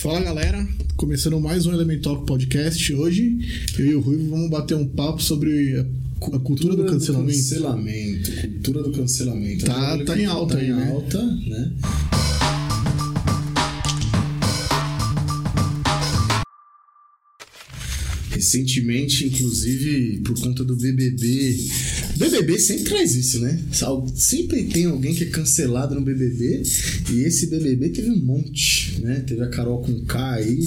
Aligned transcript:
Fala 0.00 0.20
galera, 0.20 0.64
começando 0.96 1.40
mais 1.40 1.66
um 1.66 1.72
Elemental 1.72 2.22
Podcast. 2.22 2.94
Hoje 2.94 3.36
eu 3.76 3.84
e 3.84 3.94
o 3.96 4.00
Ruivo 4.00 4.30
vamos 4.30 4.48
bater 4.48 4.76
um 4.76 4.86
papo 4.86 5.20
sobre 5.20 5.76
a, 5.76 5.80
a 6.36 6.38
cultura, 6.38 6.76
do 6.76 6.84
cancelamento. 6.86 7.36
cancelamento, 7.36 8.30
cultura 8.40 8.82
do 8.84 8.92
cancelamento. 8.92 9.64
Tá- 9.64 10.04
tá 10.04 10.16
em 10.16 10.24
alta 10.24 10.54
tá 10.54 10.60
aí, 10.60 10.68
em 10.70 10.72
né? 10.72 10.90
alta, 10.92 11.20
né? 11.20 11.72
Recentemente, 18.30 19.26
inclusive, 19.26 20.18
por 20.18 20.38
conta 20.40 20.62
do 20.64 20.76
BBB. 20.76 21.56
BBB 22.18 22.58
sempre 22.58 22.84
traz 22.84 23.14
isso, 23.14 23.40
né? 23.40 23.58
Sempre 24.14 24.64
tem 24.64 24.86
alguém 24.86 25.14
que 25.14 25.24
é 25.24 25.28
cancelado 25.28 25.94
no 25.94 26.00
BBB. 26.00 26.62
E 27.12 27.20
esse 27.20 27.46
BBB 27.46 27.90
teve 27.90 28.10
um 28.10 28.16
monte, 28.16 29.00
né? 29.00 29.22
Teve 29.26 29.42
a 29.42 29.48
Carol 29.48 29.80
com 29.82 30.04
K 30.04 30.34
aí, 30.34 30.58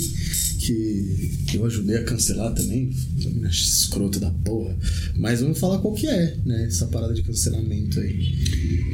que 0.60 1.58
eu 1.58 1.66
ajudei 1.66 1.98
a 1.98 2.04
cancelar 2.04 2.54
também. 2.54 2.92
Mina 3.18 3.50
escrota 3.50 4.20
da 4.20 4.32
porra. 4.32 4.78
Mas 5.18 5.42
vamos 5.42 5.60
falar 5.60 5.80
qual 5.80 5.94
que 5.94 6.08
é, 6.08 6.38
né? 6.46 6.66
Essa 6.66 6.88
parada 6.88 7.14
de 7.14 7.24
cancelamento 7.24 8.00
aí. 8.00 8.36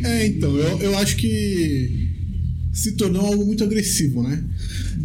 É, 0.04 0.28
então, 0.28 0.58
eu, 0.58 0.80
eu 0.82 0.98
acho 0.98 1.16
que 1.18 2.10
se 2.74 2.94
tornou 2.94 3.26
algo 3.26 3.46
muito 3.46 3.64
agressivo, 3.64 4.22
né? 4.24 4.44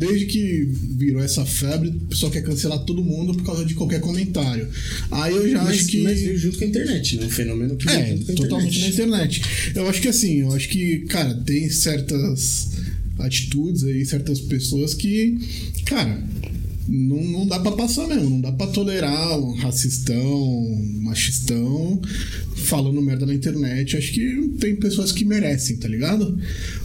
Desde 0.02 0.27
que 0.27 0.69
virou 0.97 1.23
essa 1.23 1.47
febre, 1.47 1.91
o 1.91 2.06
pessoal 2.06 2.33
quer 2.33 2.42
cancelar 2.42 2.80
todo 2.80 3.05
mundo 3.05 3.34
por 3.34 3.45
causa 3.45 3.65
de 3.65 3.74
qualquer 3.74 4.01
comentário. 4.01 4.69
Aí 5.12 5.33
eu 5.33 5.48
já 5.48 5.62
mas, 5.62 5.77
acho 5.77 5.87
que. 5.87 6.02
mas 6.02 6.20
veio 6.20 6.37
junto 6.37 6.59
com 6.59 6.65
a 6.65 6.66
internet, 6.66 7.16
né? 7.19 7.27
Um 7.27 7.30
fenômeno 7.30 7.77
que 7.77 7.88
É, 7.88 8.16
totalmente 8.34 8.80
na 8.80 8.88
internet. 8.88 9.42
Eu 9.77 9.88
acho 9.88 10.02
que 10.02 10.09
assim, 10.09 10.41
eu 10.41 10.52
acho 10.52 10.69
que, 10.69 11.01
cara, 11.09 11.33
tem 11.34 11.70
certas 11.70 12.70
atitudes 13.16 13.84
aí, 13.84 14.05
certas 14.05 14.41
pessoas 14.41 14.92
que, 14.92 15.38
cara, 15.84 16.20
não, 16.89 17.23
não 17.23 17.47
dá 17.47 17.61
pra 17.61 17.70
passar 17.70 18.09
mesmo, 18.09 18.28
não 18.28 18.41
dá 18.41 18.50
pra 18.50 18.66
tolerar 18.66 19.39
um 19.39 19.55
racistão, 19.55 20.84
machistão, 21.00 22.03
falando 22.73 23.03
merda 23.03 23.27
na 23.27 23.34
internet. 23.34 23.98
Acho 23.98 24.11
que 24.12 24.51
tem 24.59 24.75
pessoas 24.77 25.12
que 25.12 25.27
merecem, 25.27 25.77
tá 25.77 25.87
ligado? 25.87 26.39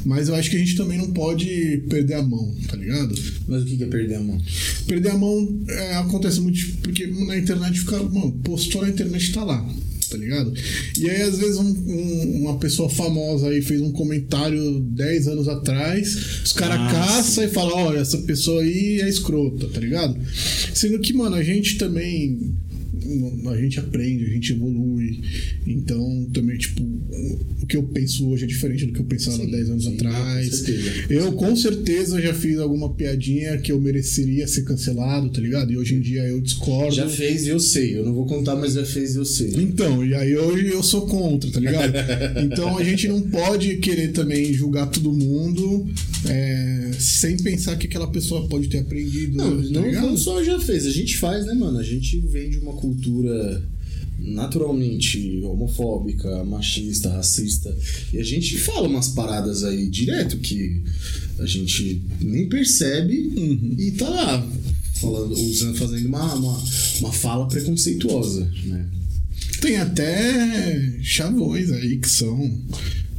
Mas 0.05 0.27
eu 0.27 0.35
acho 0.35 0.49
que 0.49 0.57
a 0.57 0.59
gente 0.59 0.75
também 0.75 0.97
não 0.97 1.11
pode 1.13 1.81
perder 1.87 2.15
a 2.15 2.21
mão, 2.21 2.53
tá 2.67 2.75
ligado? 2.75 3.15
Mas 3.47 3.63
o 3.63 3.65
que 3.65 3.81
é 3.81 3.87
perder 3.87 4.15
a 4.15 4.19
mão? 4.19 4.37
Perder 4.85 5.11
a 5.11 5.17
mão 5.17 5.63
é, 5.69 5.95
acontece 5.95 6.41
muito 6.41 6.59
porque 6.83 7.07
na 7.07 7.37
internet 7.37 7.79
fica. 7.79 8.03
Mano, 8.03 8.33
postou 8.43 8.81
na 8.81 8.89
internet 8.89 9.31
tá 9.31 9.45
lá, 9.45 9.65
tá 10.09 10.17
ligado? 10.17 10.53
E 10.97 11.09
aí, 11.09 11.21
às 11.21 11.37
vezes, 11.37 11.55
um- 11.57 11.63
um- 11.87 12.41
uma 12.41 12.57
pessoa 12.57 12.89
famosa 12.89 13.47
aí 13.47 13.61
fez 13.61 13.79
um 13.81 13.91
comentário 13.93 14.81
10 14.81 15.25
anos 15.29 15.47
atrás, 15.47 16.41
os 16.43 16.51
caras 16.51 16.79
Ah, 16.81 16.91
caçam 16.91 17.45
e 17.45 17.47
falam: 17.47 17.77
olha, 17.77 17.99
essa 17.99 18.17
pessoa 18.19 18.61
aí 18.61 18.99
é 19.01 19.07
escrota, 19.07 19.67
tá 19.69 19.79
ligado? 19.79 20.17
Sendo 20.73 20.99
que, 20.99 21.13
mano, 21.13 21.35
a 21.37 21.43
gente 21.43 21.77
também. 21.77 22.53
A 23.49 23.57
gente 23.57 23.79
aprende, 23.79 24.25
a 24.25 24.29
gente 24.29 24.53
evolui. 24.53 25.21
Então, 25.65 26.27
também, 26.33 26.57
tipo, 26.57 26.81
o 27.61 27.65
que 27.65 27.77
eu 27.77 27.83
penso 27.83 28.27
hoje 28.29 28.43
é 28.43 28.47
diferente 28.47 28.85
do 28.85 28.93
que 28.93 28.99
eu 28.99 29.05
pensava 29.05 29.37
Sim, 29.37 29.51
10 29.51 29.69
anos 29.69 29.83
sim, 29.85 29.95
atrás. 29.95 30.49
com 30.49 30.55
certeza. 30.55 31.05
Eu 31.09 31.31
com 31.33 31.55
certeza 31.55 32.21
já 32.21 32.33
fiz 32.33 32.57
alguma 32.59 32.93
piadinha 32.93 33.57
que 33.57 33.71
eu 33.71 33.79
mereceria 33.79 34.47
ser 34.47 34.63
cancelado, 34.63 35.29
tá 35.29 35.39
ligado? 35.39 35.71
E 35.71 35.77
hoje 35.77 35.95
em 35.95 35.99
dia 35.99 36.23
eu 36.23 36.41
discordo. 36.41 36.95
Já 36.95 37.07
fez 37.07 37.45
e 37.45 37.49
eu 37.49 37.59
sei. 37.59 37.97
Eu 37.97 38.05
não 38.05 38.13
vou 38.13 38.25
contar, 38.25 38.55
mas 38.55 38.73
já 38.73 38.85
fez 38.85 39.15
e 39.15 39.17
eu 39.17 39.25
sei. 39.25 39.53
Então, 39.57 40.05
e 40.05 40.13
aí 40.13 40.35
hoje 40.35 40.67
eu 40.67 40.83
sou 40.83 41.07
contra, 41.07 41.49
tá 41.51 41.59
ligado? 41.59 41.93
Então 42.43 42.77
a 42.77 42.83
gente 42.83 43.07
não 43.07 43.21
pode 43.21 43.77
querer 43.77 44.09
também 44.09 44.53
julgar 44.53 44.87
todo 44.87 45.11
mundo 45.11 45.87
é, 46.25 46.86
sem 46.99 47.37
pensar 47.37 47.75
que 47.77 47.87
aquela 47.87 48.07
pessoa 48.07 48.47
pode 48.47 48.67
ter 48.67 48.79
aprendido. 48.79 49.35
Não, 49.37 49.61
tá 49.61 49.69
não, 49.69 49.91
não 49.91 50.17
só 50.17 50.43
já 50.43 50.59
fez. 50.59 50.85
A 50.85 50.91
gente 50.91 51.17
faz, 51.17 51.45
né, 51.45 51.53
mano? 51.53 51.77
A 51.77 51.83
gente 51.83 52.19
vem 52.19 52.49
de 52.49 52.57
uma 52.57 52.73
cultura 52.73 53.63
naturalmente 54.19 55.41
homofóbica, 55.43 56.43
machista, 56.43 57.09
racista. 57.09 57.75
E 58.11 58.17
a 58.19 58.23
gente 58.23 58.57
fala 58.57 58.87
umas 58.87 59.09
paradas 59.09 59.63
aí 59.63 59.87
direto 59.89 60.37
que 60.37 60.81
a 61.39 61.45
gente 61.45 62.01
nem 62.19 62.47
percebe 62.49 63.31
Uhum. 63.37 63.75
e 63.77 63.91
tá 63.91 64.09
lá 64.09 64.49
falando, 64.95 65.33
usando, 65.33 65.77
fazendo 65.77 66.07
uma, 66.07 66.33
uma, 66.33 66.63
uma 66.99 67.11
fala 67.13 67.47
preconceituosa, 67.47 68.51
né? 68.65 68.85
Tem 69.61 69.77
até 69.77 70.99
chavões 71.01 71.71
aí 71.71 71.97
que 71.97 72.09
são 72.09 72.51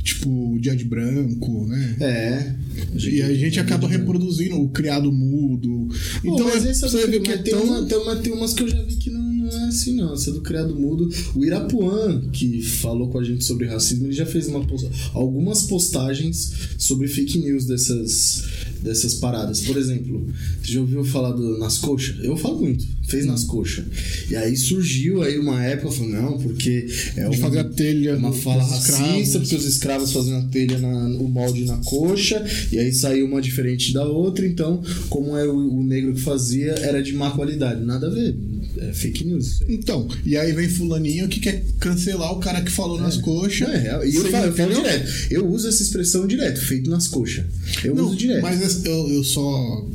tipo 0.08 0.58
dia 0.60 0.74
de 0.74 0.84
branco, 0.84 1.66
né? 1.66 1.96
É. 2.00 2.54
E 2.96 3.22
a 3.22 3.34
gente 3.34 3.60
acaba 3.60 3.88
reproduzindo 3.88 4.60
o 4.60 4.68
criado 4.68 5.12
mudo. 5.12 5.88
Então, 6.18 6.34
Então 6.34 6.48
mas 6.48 6.64
é, 6.64 6.70
essa 6.70 6.88
você 6.88 7.06
vê 7.06 7.20
que 7.20 7.30
é 7.30 7.38
tem, 7.38 7.54
tão... 7.54 7.64
uma, 7.64 7.86
tem, 7.86 7.98
uma, 7.98 8.16
tem 8.16 8.32
umas 8.32 8.52
que 8.54 8.62
eu 8.62 8.68
já 8.68 8.82
vi 8.82 8.96
que 8.96 9.10
não, 9.10 9.27
não 9.50 9.64
é 9.64 9.68
assim, 9.68 9.94
não. 9.94 10.14
Essa 10.14 10.32
do 10.32 10.40
criado 10.40 10.74
mudo. 10.74 11.08
O 11.34 11.44
Irapuã, 11.44 12.20
que 12.32 12.62
falou 12.62 13.08
com 13.08 13.18
a 13.18 13.24
gente 13.24 13.44
sobre 13.44 13.66
racismo, 13.66 14.06
ele 14.06 14.12
já 14.14 14.26
fez 14.26 14.46
uma 14.48 14.64
posta- 14.64 14.90
algumas 15.12 15.62
postagens 15.62 16.52
sobre 16.78 17.08
fake 17.08 17.38
news 17.38 17.64
dessas, 17.66 18.44
dessas 18.82 19.14
paradas. 19.14 19.60
Por 19.60 19.76
exemplo, 19.76 20.26
você 20.62 20.72
já 20.72 20.80
ouviu 20.80 21.04
falar 21.04 21.32
do 21.32 21.58
Nas 21.58 21.78
Coxas? 21.78 22.16
Eu 22.22 22.36
falo 22.36 22.60
muito. 22.60 22.86
Fez 23.08 23.24
nas 23.24 23.42
coxas. 23.44 23.86
E 24.30 24.36
aí 24.36 24.54
surgiu 24.54 25.22
aí 25.22 25.38
uma 25.38 25.64
época, 25.64 25.90
falou, 25.92 26.12
não, 26.12 26.38
porque 26.38 26.86
é 27.16 27.26
De 27.30 27.38
um- 27.38 27.40
fazer 27.40 27.60
a 27.60 27.64
telha 27.64 28.14
uma 28.18 28.34
fala 28.34 28.62
racista, 28.62 29.38
porque 29.40 29.56
os 29.56 29.64
escravos 29.64 30.12
faziam 30.12 30.38
a 30.40 30.44
telha 30.48 30.78
na, 30.78 31.06
o 31.18 31.26
molde 31.26 31.64
na 31.64 31.78
coxa, 31.78 32.44
e 32.70 32.78
aí 32.78 32.92
saiu 32.92 33.24
uma 33.24 33.40
diferente 33.40 33.94
da 33.94 34.04
outra, 34.06 34.46
então, 34.46 34.82
como 35.08 35.34
é 35.38 35.48
o, 35.48 35.56
o 35.78 35.82
negro 35.82 36.12
que 36.12 36.20
fazia, 36.20 36.72
era 36.72 37.02
de 37.02 37.14
má 37.14 37.30
qualidade. 37.30 37.82
Nada 37.82 38.08
a 38.08 38.10
ver. 38.10 38.36
É 38.80 38.92
fake 38.92 39.24
news. 39.24 39.60
Então, 39.68 40.08
e 40.24 40.36
aí 40.36 40.52
vem 40.52 40.68
fulaninho 40.68 41.28
que 41.28 41.40
quer 41.40 41.64
cancelar 41.80 42.32
o 42.32 42.38
cara 42.38 42.60
que 42.62 42.70
falou 42.70 43.00
nas 43.00 43.16
coxas. 43.16 43.68
É 43.68 43.76
real. 43.78 44.06
E 44.06 44.14
eu 44.14 44.30
falo, 44.30 44.46
eu 44.46 44.54
falo 44.54 44.74
direto. 44.74 45.12
Eu 45.30 45.48
uso 45.48 45.68
essa 45.68 45.82
expressão 45.82 46.26
direto, 46.26 46.60
feito 46.60 46.88
nas 46.88 47.08
coxas. 47.08 47.44
Eu 47.84 47.94
Não, 47.94 48.06
uso 48.06 48.16
direto. 48.16 48.42
Mas 48.42 48.84
eu, 48.84 49.08
eu 49.08 49.24
só 49.24 49.86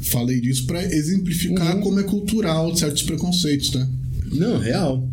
falei 0.00 0.40
disso 0.40 0.66
pra 0.66 0.82
exemplificar 0.84 1.76
Uhum. 1.76 1.82
como 1.82 2.00
é 2.00 2.02
cultural 2.02 2.74
certos 2.76 3.02
preconceitos, 3.02 3.72
né? 3.72 3.88
Não, 4.32 4.58
real. 4.58 5.08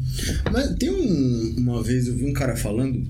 Mas 0.51 0.75
tem 0.77 0.89
um, 0.89 1.55
uma 1.57 1.83
vez 1.83 2.07
eu 2.07 2.15
vi 2.15 2.25
um 2.25 2.33
cara 2.33 2.55
falando 2.55 3.05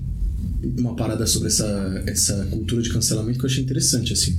uma 0.78 0.94
parada 0.94 1.26
sobre 1.26 1.48
essa, 1.48 2.02
essa 2.06 2.44
cultura 2.50 2.82
de 2.82 2.90
cancelamento 2.90 3.38
que 3.38 3.44
eu 3.44 3.50
achei 3.50 3.62
interessante, 3.64 4.12
assim. 4.12 4.36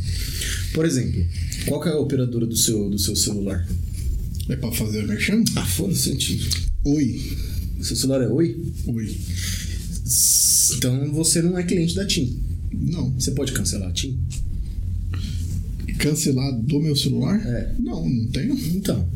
Por 0.74 0.86
exemplo, 0.86 1.22
qual 1.66 1.82
que 1.82 1.90
é 1.90 1.92
a 1.92 1.98
operadora 2.00 2.46
do 2.46 2.56
seu, 2.56 2.90
do 2.90 2.98
seu 2.98 3.16
celular? 3.16 3.68
É 4.50 4.56
pra 4.56 4.72
fazer 4.72 5.08
merchan? 5.08 5.44
Ah, 5.56 5.66
foda-se. 5.66 6.18
Oi. 6.84 7.38
Seu 7.82 7.96
celular 7.96 8.22
é 8.22 8.28
Oi? 8.28 8.62
Oi. 8.88 9.18
Então 10.76 11.12
você 11.14 11.42
não 11.42 11.58
é 11.58 11.64
cliente 11.64 11.96
da 11.96 12.06
TIM. 12.06 12.40
Não. 12.74 13.12
Você 13.12 13.32
pode 13.32 13.54
cancelar 13.54 13.90
a 13.90 13.94
TIM? 13.94 14.20
Cancelar 15.98 16.54
do 16.62 16.80
meu 16.80 16.96
celular? 16.96 17.40
É. 17.46 17.76
Não, 17.80 18.08
não 18.08 18.28
tenho. 18.28 18.58
Então. 18.76 19.08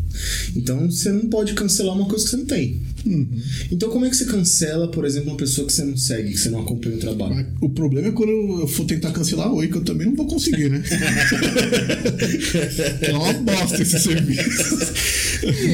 Então 0.56 0.90
você 0.90 1.12
não 1.12 1.28
pode 1.28 1.54
cancelar 1.54 1.96
uma 1.96 2.08
coisa 2.08 2.24
que 2.24 2.32
você 2.32 2.38
não 2.38 2.46
tem. 2.46 2.82
Uhum. 3.06 3.28
Então 3.72 3.90
como 3.90 4.06
é 4.06 4.10
que 4.10 4.16
você 4.16 4.26
cancela, 4.26 4.90
por 4.90 5.06
exemplo, 5.06 5.30
uma 5.30 5.38
pessoa 5.38 5.68
que 5.68 5.74
você 5.74 5.84
não 5.84 5.98
segue, 5.98 6.32
que 6.32 6.40
você 6.40 6.50
não 6.50 6.62
acompanha 6.62 6.96
o 6.96 7.00
trabalho? 7.00 7.46
O 7.62 7.70
problema 7.70 8.10
é 8.10 8.12
quando 8.12 8.62
eu 8.62 8.68
for 8.68 8.86
tentar 8.86 9.12
cancelar 9.12 9.52
Oi, 9.54 9.68
que 9.68 9.78
eu 9.78 9.84
também 9.84 10.08
não 10.08 10.16
vou 10.16 10.28
conseguir, 10.28 10.70
né? 10.70 10.84
é 13.02 13.12
uma 13.12 13.34
bosta 13.34 13.82
esse 13.82 14.00
serviço. 14.00 14.78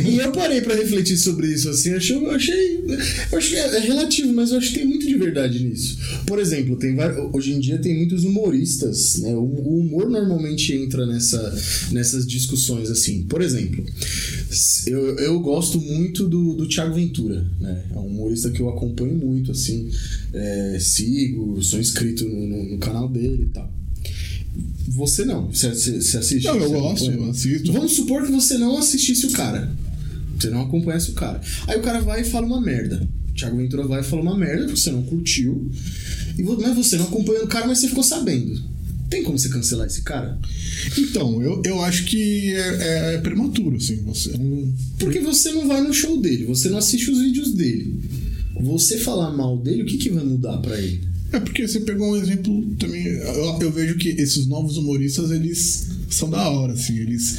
E 0.07 0.17
eu 0.17 0.31
parei 0.31 0.61
pra 0.61 0.75
refletir 0.75 1.17
sobre 1.17 1.47
isso, 1.47 1.69
assim, 1.69 1.91
eu 1.91 1.97
achei, 1.97 2.27
achei, 2.27 2.83
achei 3.33 3.57
é 3.57 3.79
relativo, 3.79 4.33
mas 4.33 4.51
eu 4.51 4.57
acho 4.57 4.69
que 4.69 4.79
tem 4.79 4.87
muito 4.87 5.07
de 5.07 5.15
verdade 5.15 5.63
nisso. 5.63 5.97
Por 6.25 6.39
exemplo, 6.39 6.75
tem 6.75 6.95
hoje 7.33 7.53
em 7.53 7.59
dia 7.59 7.77
tem 7.77 7.97
muitos 7.97 8.23
humoristas, 8.23 9.19
né? 9.19 9.33
O, 9.33 9.41
o 9.41 9.79
humor 9.79 10.09
normalmente 10.09 10.73
entra 10.73 11.05
nessa, 11.05 11.55
nessas 11.91 12.27
discussões, 12.27 12.89
assim. 12.89 13.23
Por 13.23 13.41
exemplo, 13.41 13.83
eu, 14.87 15.17
eu 15.17 15.39
gosto 15.39 15.79
muito 15.79 16.27
do, 16.27 16.55
do 16.55 16.67
Thiago 16.67 16.95
Ventura, 16.95 17.12
né? 17.59 17.83
É 17.91 17.97
um 17.97 18.07
humorista 18.07 18.49
que 18.49 18.59
eu 18.61 18.69
acompanho 18.69 19.13
muito, 19.15 19.51
assim, 19.51 19.89
é, 20.33 20.77
sigo, 20.79 21.61
sou 21.61 21.79
inscrito 21.79 22.25
no, 22.27 22.47
no- 22.47 22.69
no 22.71 22.77
canal 22.79 23.07
dele 23.09 23.43
e 23.43 23.53
tal. 23.53 23.71
Você 24.89 25.25
não, 25.25 25.47
você, 25.51 25.67
assiste? 25.67 26.43
Não, 26.45 26.57
eu 26.57 26.69
gosto, 26.71 27.05
acompanha? 27.05 27.27
eu 27.27 27.31
assisto. 27.31 27.71
Vamos 27.73 27.93
supor 27.93 28.25
que 28.25 28.31
você 28.31 28.57
não 28.57 28.77
assistisse 28.77 29.25
o 29.25 29.31
cara. 29.31 29.71
Você 30.39 30.49
não 30.49 30.61
acompanhasse 30.61 31.11
o 31.11 31.13
cara. 31.13 31.41
Aí 31.67 31.77
o 31.79 31.81
cara 31.81 32.01
vai 32.01 32.21
e 32.21 32.23
fala 32.23 32.45
uma 32.45 32.61
merda. 32.61 33.07
O 33.29 33.33
Thiago 33.33 33.57
Ventura 33.57 33.87
vai 33.87 34.01
e 34.01 34.03
fala 34.03 34.21
uma 34.21 34.37
merda, 34.37 34.67
você 34.67 34.91
não 34.91 35.01
curtiu. 35.03 35.71
E, 36.37 36.43
mas 36.43 36.75
você 36.75 36.97
não 36.97 37.05
acompanhou 37.05 37.45
o 37.45 37.47
cara, 37.47 37.65
mas 37.65 37.79
você 37.79 37.87
ficou 37.87 38.03
sabendo. 38.03 38.61
Tem 39.13 39.21
como 39.21 39.37
você 39.37 39.47
cancelar 39.47 39.85
esse 39.85 40.01
cara? 40.01 40.39
Então, 40.97 41.39
eu, 41.39 41.61
eu 41.63 41.79
acho 41.83 42.05
que 42.05 42.51
é, 42.55 43.13
é 43.13 43.17
prematuro, 43.19 43.75
assim. 43.75 43.97
Você 43.97 44.35
não. 44.35 44.73
Porque 44.97 45.19
você 45.19 45.51
não 45.51 45.67
vai 45.67 45.81
no 45.81 45.93
show 45.93 46.19
dele, 46.19 46.45
você 46.45 46.67
não 46.67 46.79
assiste 46.79 47.11
os 47.11 47.19
vídeos 47.19 47.53
dele. 47.53 47.93
Você 48.59 48.97
falar 48.97 49.29
mal 49.29 49.55
dele, 49.59 49.83
o 49.83 49.85
que, 49.85 49.99
que 49.99 50.09
vai 50.09 50.23
mudar 50.23 50.57
pra 50.57 50.79
ele? 50.79 51.01
É 51.31 51.39
porque 51.39 51.67
você 51.67 51.81
pegou 51.81 52.11
um 52.11 52.15
exemplo 52.15 52.65
também. 52.79 53.05
Eu, 53.05 53.59
eu 53.61 53.71
vejo 53.71 53.97
que 53.97 54.09
esses 54.09 54.47
novos 54.47 54.77
humoristas, 54.77 55.29
eles 55.29 55.89
são 56.13 56.29
da 56.29 56.49
hora, 56.49 56.73
assim. 56.73 56.97
Eles. 56.97 57.37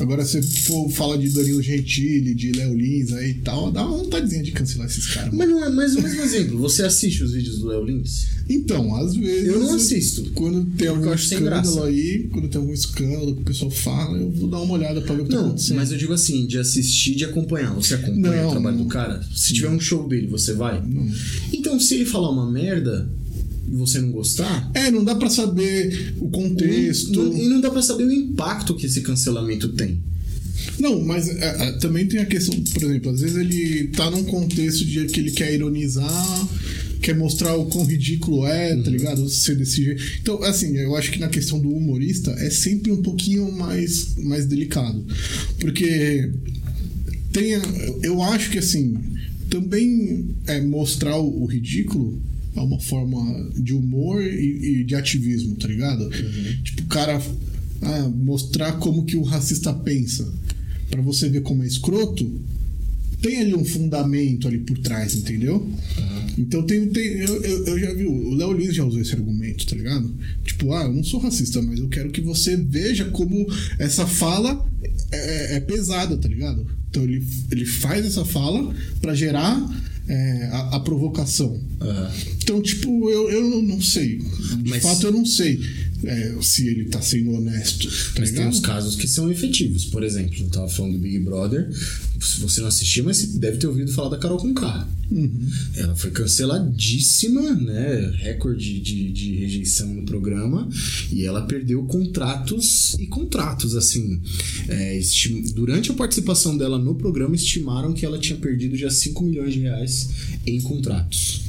Agora, 0.00 0.24
se 0.24 0.40
for 0.42 0.88
falar 0.90 1.16
de 1.16 1.28
Danilo 1.30 1.62
Gentili, 1.62 2.34
de 2.34 2.52
Léo 2.52 2.74
Lins 2.74 3.12
aí 3.12 3.30
e 3.30 3.34
tal, 3.34 3.70
dá 3.70 3.86
uma 3.86 3.98
vontadezinha 3.98 4.42
de 4.42 4.52
cancelar 4.52 4.86
esses 4.86 5.06
caras. 5.06 5.32
Mas 5.32 5.48
não 5.48 5.64
é 5.64 5.68
mais 5.70 5.94
o 5.96 6.02
mesmo 6.02 6.22
exemplo. 6.22 6.58
Você 6.58 6.82
assiste 6.82 7.22
os 7.22 7.32
vídeos 7.32 7.58
do 7.58 7.66
Léo 7.68 7.84
Lins? 7.84 8.26
Então, 8.48 8.94
às 8.96 9.14
vezes. 9.14 9.48
Eu 9.48 9.60
não 9.60 9.74
assisto. 9.74 10.30
Quando 10.34 10.64
tem 10.76 10.88
algum 10.88 11.12
escândalo 11.14 11.84
aí, 11.84 12.28
quando 12.32 12.48
tem 12.48 12.60
algum 12.60 12.72
escândalo 12.72 13.34
que 13.36 13.42
o 13.42 13.44
pessoal 13.44 13.70
fala, 13.70 14.18
eu 14.18 14.30
vou 14.30 14.48
dar 14.48 14.60
uma 14.60 14.74
olhada 14.74 15.00
pra 15.00 15.14
ver 15.14 15.22
o 15.22 15.24
que 15.24 15.30
tá 15.30 15.36
Não, 15.36 15.46
acontecendo. 15.48 15.76
mas 15.76 15.92
eu 15.92 15.98
digo 15.98 16.12
assim, 16.12 16.46
de 16.46 16.58
assistir, 16.58 17.14
de 17.14 17.24
acompanhar. 17.24 17.74
Você 17.74 17.94
acompanha 17.94 18.42
Não, 18.42 18.48
o 18.48 18.50
trabalho 18.52 18.76
não. 18.78 18.84
do 18.84 18.88
cara? 18.88 19.22
Se 19.34 19.52
tiver 19.54 19.68
um 19.70 19.80
show 19.80 20.08
dele, 20.08 20.26
você 20.26 20.52
vai? 20.54 20.82
Não. 20.84 21.08
Então, 21.52 21.78
se 21.78 21.94
ele 21.94 22.04
falar 22.04 22.30
uma 22.30 22.50
merda 22.50 23.08
e 23.70 23.74
você 23.76 24.00
não 24.00 24.10
gostar, 24.10 24.70
É, 24.74 24.90
não 24.90 25.04
dá 25.04 25.14
pra 25.14 25.30
saber 25.30 26.14
o 26.18 26.28
contexto. 26.28 27.12
e 27.36 27.48
não 27.48 27.60
dá 27.60 27.70
pra 27.70 27.82
saber 27.82 28.04
o 28.04 28.12
impacto 28.12 28.74
que 28.74 28.86
esse 28.86 29.00
cancelamento 29.02 29.68
tem. 29.70 30.00
Não, 30.78 31.00
mas 31.04 31.28
é, 31.28 31.68
é, 31.68 31.72
também 31.72 32.06
tem 32.06 32.20
a 32.20 32.26
questão, 32.26 32.54
por 32.60 32.82
exemplo, 32.84 33.10
às 33.10 33.20
vezes 33.20 33.36
ele 33.36 33.88
tá 33.88 34.10
num 34.10 34.24
contexto 34.24 34.84
de 34.84 35.06
que 35.06 35.20
ele 35.20 35.30
quer 35.32 35.52
ironizar, 35.52 36.48
quer 37.00 37.16
mostrar 37.16 37.56
o 37.56 37.66
quão 37.66 37.84
ridículo 37.84 38.46
é, 38.46 38.76
tá 38.76 38.90
ligado? 38.90 39.28
Ser 39.28 39.56
desse 39.56 39.82
jeito. 39.82 40.02
Então, 40.20 40.42
assim, 40.44 40.76
eu 40.76 40.94
acho 40.96 41.10
que 41.10 41.18
na 41.18 41.28
questão 41.28 41.58
do 41.58 41.68
humorista 41.68 42.30
é 42.38 42.48
sempre 42.50 42.92
um 42.92 43.02
pouquinho 43.02 43.50
mais, 43.52 44.14
mais 44.18 44.46
delicado. 44.46 45.04
Porque 45.58 46.30
tem. 47.32 47.52
Eu 48.02 48.22
acho 48.22 48.50
que 48.50 48.58
assim, 48.58 48.94
também 49.50 50.26
é 50.46 50.60
mostrar 50.60 51.16
o, 51.18 51.42
o 51.42 51.46
ridículo 51.46 52.20
é 52.54 52.60
uma 52.60 52.80
forma 52.80 53.50
de 53.54 53.74
humor 53.74 54.22
e, 54.22 54.80
e 54.80 54.84
de 54.84 54.94
ativismo, 54.94 55.56
tá 55.56 55.66
ligado? 55.68 56.10
Tipo, 56.62 56.82
o 56.82 56.86
cara 56.86 57.20
ah, 57.80 58.08
mostrar 58.08 58.72
como 58.78 59.04
que 59.04 59.16
o 59.16 59.22
racista 59.22 59.72
pensa. 59.72 60.30
Pra 60.90 61.00
você 61.00 61.28
ver 61.28 61.40
como 61.40 61.62
é 61.62 61.66
escroto, 61.66 62.30
tem 63.22 63.38
ali 63.38 63.54
um 63.54 63.64
fundamento 63.64 64.46
ali 64.46 64.58
por 64.58 64.76
trás, 64.78 65.14
entendeu? 65.14 65.66
Então 66.36 66.62
tem. 66.64 66.88
tem 66.88 67.04
eu, 67.18 67.42
eu, 67.42 67.66
eu 67.66 67.78
já 67.78 67.94
vi, 67.94 68.04
o 68.04 68.34
Léo 68.34 68.52
Lins 68.52 68.74
já 68.74 68.84
usou 68.84 69.00
esse 69.00 69.14
argumento, 69.14 69.66
tá 69.66 69.76
ligado? 69.76 70.12
Tipo, 70.44 70.72
ah, 70.72 70.84
eu 70.84 70.92
não 70.92 71.04
sou 71.04 71.20
racista, 71.20 71.62
mas 71.62 71.78
eu 71.78 71.88
quero 71.88 72.10
que 72.10 72.20
você 72.20 72.56
veja 72.56 73.06
como 73.06 73.46
essa 73.78 74.06
fala 74.06 74.66
é, 75.10 75.56
é 75.56 75.60
pesada, 75.60 76.16
tá 76.16 76.28
ligado? 76.28 76.66
Então 76.90 77.04
ele, 77.04 77.26
ele 77.50 77.64
faz 77.64 78.04
essa 78.04 78.24
fala 78.24 78.74
pra 79.00 79.14
gerar 79.14 79.56
é, 80.08 80.48
a, 80.52 80.76
a 80.76 80.80
provocação. 80.80 81.60
Então, 82.42 82.60
tipo, 82.62 83.08
eu, 83.10 83.30
eu 83.30 83.62
não 83.62 83.80
sei. 83.80 84.18
De 84.18 84.70
Mas- 84.70 84.82
fato, 84.82 85.06
eu 85.06 85.12
não 85.12 85.24
sei 85.24 85.60
é, 86.04 86.34
se 86.42 86.66
ele 86.68 86.84
tá 86.86 87.00
sendo 87.00 87.32
honesto, 87.32 87.86
tá 87.88 88.20
Mas 88.20 88.30
tem 88.30 88.38
ligado? 88.38 88.52
os 88.52 88.60
casos 88.60 88.96
que 88.96 89.06
são 89.08 89.30
efetivos. 89.30 89.84
Por 89.86 90.02
exemplo, 90.02 90.34
eu 90.40 90.48
tava 90.48 90.68
falando 90.68 90.92
do 90.94 90.98
Big 90.98 91.18
Brother. 91.20 91.70
Se 92.20 92.40
você 92.40 92.60
não 92.60 92.68
assistiu, 92.68 93.04
mas 93.04 93.16
você 93.18 93.38
deve 93.38 93.58
ter 93.58 93.66
ouvido 93.66 93.90
falar 93.92 94.10
da 94.10 94.18
Carol 94.18 94.38
Conká. 94.38 94.88
Uhum. 95.10 95.50
Ela 95.76 95.94
foi 95.96 96.10
canceladíssima, 96.10 97.54
né? 97.56 98.12
Recorde 98.18 98.80
de, 98.80 99.10
de 99.12 99.34
rejeição 99.36 99.92
no 99.92 100.04
programa. 100.04 100.68
E 101.10 101.24
ela 101.24 101.42
perdeu 101.46 101.82
contratos 101.84 102.94
e 102.98 103.06
contratos, 103.06 103.74
assim. 103.76 104.20
É, 104.68 104.96
estim- 104.98 105.42
Durante 105.54 105.90
a 105.90 105.94
participação 105.94 106.56
dela 106.56 106.78
no 106.78 106.94
programa, 106.94 107.34
estimaram 107.34 107.92
que 107.92 108.06
ela 108.06 108.18
tinha 108.18 108.38
perdido 108.38 108.76
já 108.76 108.90
5 108.90 109.22
milhões 109.24 109.52
de 109.52 109.60
reais 109.60 110.08
em 110.46 110.60
contratos. 110.60 111.42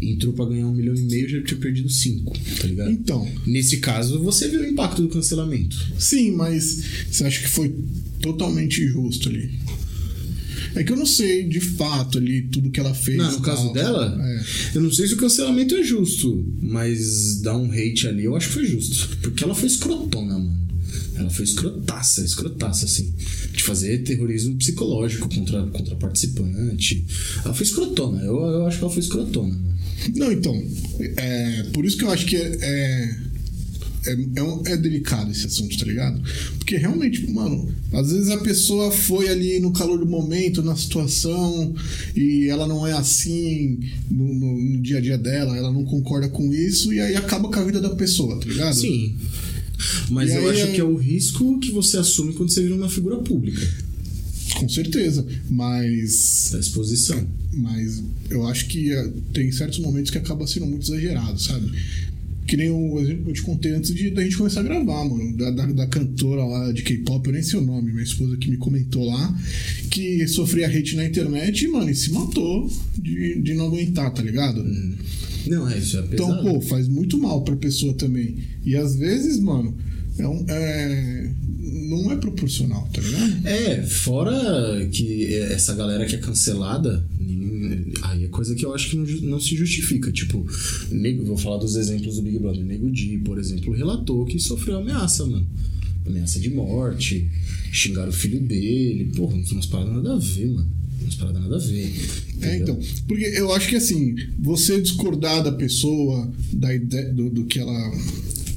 Entrou 0.00 0.32
pra 0.32 0.44
ganhar 0.46 0.66
um 0.68 0.72
milhão 0.74 0.94
e 0.94 1.02
meio, 1.02 1.28
já 1.28 1.42
tinha 1.42 1.58
perdido 1.58 1.88
5, 1.90 2.32
tá 2.60 2.66
ligado? 2.66 2.90
Então, 2.90 3.28
Nesse 3.46 3.78
caso, 3.78 4.20
você 4.22 4.46
viu 4.48 4.60
o 4.60 4.66
impacto 4.66 5.02
do 5.02 5.08
cancelamento. 5.08 5.76
sim, 5.98 6.30
mas 6.32 6.82
você 7.10 7.24
acha 7.24 7.40
que 7.42 7.48
foi 7.48 7.74
totalmente 8.20 8.82
injusto 8.82 9.28
ali? 9.28 9.50
É 10.74 10.84
que 10.84 10.92
eu 10.92 10.96
não 10.96 11.06
sei 11.06 11.44
de 11.48 11.60
fato 11.60 12.18
ali 12.18 12.42
tudo 12.42 12.70
que 12.70 12.78
ela 12.78 12.94
fez. 12.94 13.16
Não, 13.16 13.32
no 13.32 13.40
caso 13.40 13.64
tal. 13.64 13.72
dela, 13.72 14.16
É. 14.22 14.76
eu 14.76 14.82
não 14.82 14.92
sei 14.92 15.06
se 15.08 15.14
o 15.14 15.16
cancelamento 15.16 15.74
é 15.74 15.82
justo, 15.82 16.46
mas 16.62 17.40
dar 17.40 17.56
um 17.56 17.70
hate 17.72 18.06
ali 18.06 18.24
eu 18.24 18.36
acho 18.36 18.48
que 18.48 18.54
foi 18.54 18.66
justo. 18.66 19.08
Porque 19.22 19.42
ela 19.42 19.54
foi 19.54 19.66
escrotona, 19.66 20.34
mano. 20.38 20.67
Ela 21.18 21.30
foi 21.30 21.44
escrotaça, 21.44 22.24
escrotaça, 22.24 22.84
assim. 22.84 23.12
De 23.52 23.62
fazer 23.62 23.98
terrorismo 24.04 24.54
psicológico 24.56 25.28
contra, 25.28 25.62
contra 25.66 25.96
participante. 25.96 27.04
Ela 27.44 27.54
foi 27.54 27.64
escrotona. 27.66 28.22
Eu, 28.22 28.36
eu 28.38 28.66
acho 28.66 28.78
que 28.78 28.84
ela 28.84 28.92
foi 28.92 29.02
escrotona, 29.02 29.48
mano. 29.54 29.78
Não, 30.14 30.30
então, 30.30 30.54
é, 31.16 31.64
por 31.72 31.84
isso 31.84 31.96
que 31.98 32.04
eu 32.04 32.10
acho 32.10 32.24
que 32.26 32.36
é, 32.36 32.56
é, 32.60 33.16
é, 34.06 34.12
é 34.12 34.72
é 34.72 34.76
delicado 34.76 35.30
esse 35.32 35.44
assunto, 35.46 35.76
tá 35.76 35.84
ligado? 35.84 36.22
Porque 36.58 36.76
realmente, 36.76 37.28
mano, 37.30 37.68
às 37.92 38.12
vezes 38.12 38.30
a 38.30 38.38
pessoa 38.38 38.92
foi 38.92 39.28
ali 39.28 39.58
no 39.58 39.72
calor 39.72 39.98
do 39.98 40.06
momento, 40.06 40.62
na 40.62 40.76
situação, 40.76 41.74
e 42.14 42.46
ela 42.48 42.66
não 42.68 42.86
é 42.86 42.92
assim 42.92 43.80
no, 44.08 44.32
no- 44.34 44.62
no 44.76 44.80
dia 44.82 44.98
a 44.98 45.00
dia 45.00 45.18
dela, 45.18 45.56
ela 45.56 45.72
não 45.72 45.84
concorda 45.84 46.28
com 46.28 46.54
isso, 46.54 46.92
e 46.92 47.00
aí 47.00 47.16
acaba 47.16 47.48
com 47.50 47.58
a 47.58 47.64
vida 47.64 47.80
da 47.80 47.90
pessoa, 47.90 48.38
tá 48.38 48.46
ligado? 48.46 48.74
Sim. 48.76 49.16
Mas 50.10 50.30
E 50.30 50.34
eu 50.36 50.48
acho 50.50 50.60
é- 50.62 50.72
que 50.72 50.80
é 50.80 50.84
o 50.84 50.96
risco 50.96 51.58
que 51.60 51.70
você 51.70 51.96
assume 51.98 52.32
quando 52.32 52.50
você 52.50 52.62
vira 52.62 52.74
uma 52.74 52.88
figura 52.88 53.16
pública 53.18 53.60
Com 54.58 54.68
certeza, 54.68 55.24
mas. 55.48 56.50
da 56.52 56.58
exposição. 56.58 57.26
Mas 57.52 58.02
eu 58.30 58.46
acho 58.46 58.66
que 58.66 58.92
é, 58.92 59.08
tem 59.32 59.50
certos 59.52 59.78
momentos 59.78 60.10
que 60.10 60.18
acaba 60.18 60.46
sendo 60.46 60.66
muito 60.66 60.84
exagerado, 60.84 61.40
sabe? 61.40 61.70
Que 62.46 62.56
nem 62.56 62.70
o 62.70 62.98
exemplo 62.98 63.24
que 63.24 63.30
eu 63.30 63.34
te 63.34 63.42
contei 63.42 63.72
antes 63.72 63.94
de, 63.94 64.10
da 64.10 64.22
gente 64.22 64.36
começar 64.36 64.60
a 64.60 64.62
gravar, 64.62 65.04
mano. 65.04 65.36
Da, 65.36 65.50
da, 65.50 65.66
da 65.66 65.86
cantora 65.86 66.44
lá 66.44 66.72
de 66.72 66.82
K-pop, 66.82 67.26
eu 67.26 67.32
nem 67.34 67.42
sei 67.42 67.58
o 67.58 67.62
nome, 67.62 67.92
minha 67.92 68.02
esposa 68.02 68.36
que 68.38 68.50
me 68.50 68.56
comentou 68.56 69.04
lá, 69.06 69.38
que 69.90 70.26
sofria 70.28 70.66
hate 70.66 70.96
na 70.96 71.04
internet 71.04 71.64
e, 71.64 71.68
mano, 71.68 71.90
e 71.90 71.94
se 71.94 72.10
matou 72.10 72.70
de, 72.98 73.40
de 73.42 73.54
não 73.54 73.66
aguentar, 73.66 74.12
tá 74.14 74.22
ligado? 74.22 74.64
Não, 75.48 75.68
é 75.68 75.78
isso, 75.78 75.98
é 75.98 76.02
pesado. 76.02 76.32
Então, 76.32 76.42
pô, 76.42 76.60
faz 76.60 76.88
muito 76.88 77.18
mal 77.18 77.42
pra 77.42 77.56
pessoa 77.56 77.94
também. 77.94 78.36
E 78.64 78.76
às 78.76 78.96
vezes, 78.96 79.40
mano, 79.40 79.76
é 80.18 80.26
um, 80.26 80.44
é, 80.48 81.30
não 81.88 82.12
é 82.12 82.16
proporcional, 82.16 82.88
tá 82.92 83.00
ligado? 83.00 83.46
É, 83.46 83.82
fora 83.82 84.86
que 84.90 85.34
essa 85.34 85.74
galera 85.74 86.04
que 86.06 86.16
é 86.16 86.18
cancelada, 86.18 87.06
aí 88.02 88.24
é 88.24 88.28
coisa 88.28 88.54
que 88.54 88.64
eu 88.64 88.74
acho 88.74 88.90
que 88.90 88.96
não, 88.96 89.30
não 89.30 89.40
se 89.40 89.56
justifica. 89.56 90.10
Tipo, 90.10 90.46
nego, 90.90 91.24
vou 91.24 91.36
falar 91.36 91.58
dos 91.58 91.76
exemplos 91.76 92.16
do 92.16 92.22
Big 92.22 92.38
Brother. 92.38 92.64
Nego 92.64 92.90
Di, 92.90 93.18
por 93.18 93.38
exemplo, 93.38 93.72
relatou 93.72 94.24
que 94.24 94.38
sofreu 94.38 94.78
ameaça, 94.78 95.24
mano. 95.24 95.46
Ameaça 96.06 96.40
de 96.40 96.50
morte, 96.50 97.28
xingaram 97.72 98.10
o 98.10 98.12
filho 98.12 98.40
dele. 98.40 99.12
Porra, 99.14 99.36
umas 99.52 99.66
paradas 99.66 99.94
nada 99.94 100.14
a 100.14 100.18
ver, 100.18 100.48
mano. 100.48 100.77
Umas 101.00 101.14
paradas 101.14 101.42
nada 101.42 101.56
a 101.56 101.58
ver. 101.58 101.94
É, 102.40 102.56
entendeu? 102.56 102.74
então. 102.74 102.78
Porque 103.06 103.24
eu 103.24 103.52
acho 103.52 103.68
que 103.68 103.76
assim, 103.76 104.14
você 104.38 104.80
discordar 104.80 105.42
da 105.42 105.52
pessoa, 105.52 106.30
da 106.52 106.74
ideia, 106.74 107.12
do, 107.12 107.30
do 107.30 107.44
que 107.44 107.58
ela. 107.58 107.92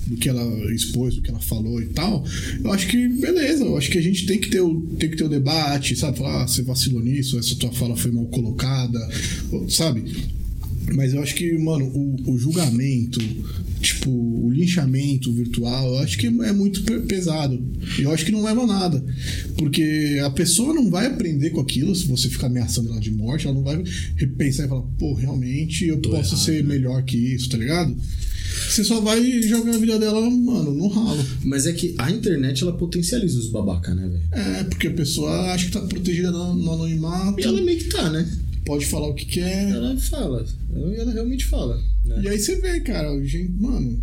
Do 0.07 0.17
que 0.17 0.27
ela 0.27 0.74
expôs, 0.74 1.15
do 1.15 1.21
que 1.21 1.29
ela 1.29 1.39
falou 1.39 1.81
e 1.81 1.86
tal, 1.86 2.25
eu 2.62 2.74
acho 2.74 2.86
que 2.89 3.07
beleza, 3.07 3.63
eu 3.63 3.77
acho 3.77 3.89
que 3.89 3.98
a 3.98 4.01
gente 4.01 4.25
tem 4.25 4.39
que 4.39 4.50
ter 4.50 4.60
o, 4.60 4.81
tem 5.00 5.10
que 5.10 5.15
ter 5.15 5.24
o 5.24 5.29
debate, 5.29 5.95
sabe? 5.95 6.17
Falar, 6.17 6.43
ah, 6.43 6.48
você 6.48 6.63
vacilou 6.63 7.01
nisso, 7.01 7.39
essa 7.39 7.55
tua 7.55 7.71
fala 7.71 7.95
foi 7.95 8.12
mal 8.12 8.25
colocada, 8.25 9.00
sabe? 9.69 10.03
Mas 10.93 11.13
eu 11.13 11.21
acho 11.21 11.33
que, 11.36 11.57
mano, 11.57 11.86
o, 11.86 12.31
o 12.33 12.38
julgamento, 12.38 13.21
tipo, 13.82 14.10
o 14.12 14.50
linchamento 14.52 15.32
virtual, 15.34 15.88
eu 15.96 16.00
acho 16.00 16.18
que 16.18 16.28
é 16.28 16.52
muito 16.54 16.84
pe- 16.84 17.00
pesado. 17.02 17.62
Eu 18.00 18.12
acho 18.12 18.26
que 18.26 18.32
não 18.32 18.44
leva 18.44 18.62
a 18.64 18.68
nada. 18.68 19.04
Porque 19.58 20.20
a 20.24 20.30
pessoa 20.30 20.74
não 20.74 20.90
vai 20.90 21.08
aprender 21.08 21.50
com 21.50 21.60
aquilo 21.62 21.96
se 21.96 22.08
você 22.08 22.30
ficar 22.30 22.48
ameaçando 22.48 22.90
ela 22.92 23.00
de 23.00 23.12
morte, 23.12 23.46
ela 23.48 23.56
não 23.56 23.64
vai 23.64 23.84
repensar 24.16 24.66
e 24.66 24.70
falar, 24.70 24.84
pô, 24.98 25.14
realmente 25.14 25.86
eu 25.86 25.98
Tô 26.00 26.10
posso 26.12 26.36
errado, 26.36 26.46
ser 26.46 26.64
né? 26.64 26.70
melhor 26.74 27.04
que 27.04 27.18
isso, 27.18 27.50
tá 27.50 27.58
ligado? 27.58 27.96
Você 28.70 28.84
só 28.84 29.00
vai 29.00 29.42
jogar 29.44 29.76
a 29.76 29.78
vida 29.78 29.98
dela, 29.98 30.22
mano, 30.30 30.74
no 30.74 30.88
ralo. 30.88 31.24
Mas 31.44 31.66
é 31.66 31.74
que 31.74 31.96
a 31.98 32.12
internet 32.12 32.62
ela 32.64 32.74
potencializa 32.74 33.38
os 33.40 33.50
babaca, 33.50 33.94
né, 33.94 34.08
velho? 34.08 34.24
É, 34.32 34.64
porque 34.66 34.88
a 34.88 34.92
pessoa 34.94 35.54
acha 35.54 35.66
que 35.66 35.72
tá 35.72 35.82
protegida 35.82 36.32
no, 36.32 36.54
no 36.56 36.72
anonimato, 36.74 37.40
E 37.40 37.44
ela 37.44 37.62
meio 37.62 37.78
que 37.78 37.86
tá, 37.86 38.10
né? 38.10 38.28
Pode 38.65 38.86
falar 38.86 39.08
o 39.08 39.13
que 39.13 39.25
quer. 39.25 39.70
Ela 39.70 39.98
fala. 39.98 40.46
Ela 40.74 41.12
realmente 41.12 41.46
fala. 41.46 41.82
Né? 42.06 42.22
E 42.24 42.30
aí 42.30 42.39
você 42.39 42.60
vê, 42.60 42.80
cara, 42.82 43.10
gente, 43.24 43.51
mano. 43.60 44.00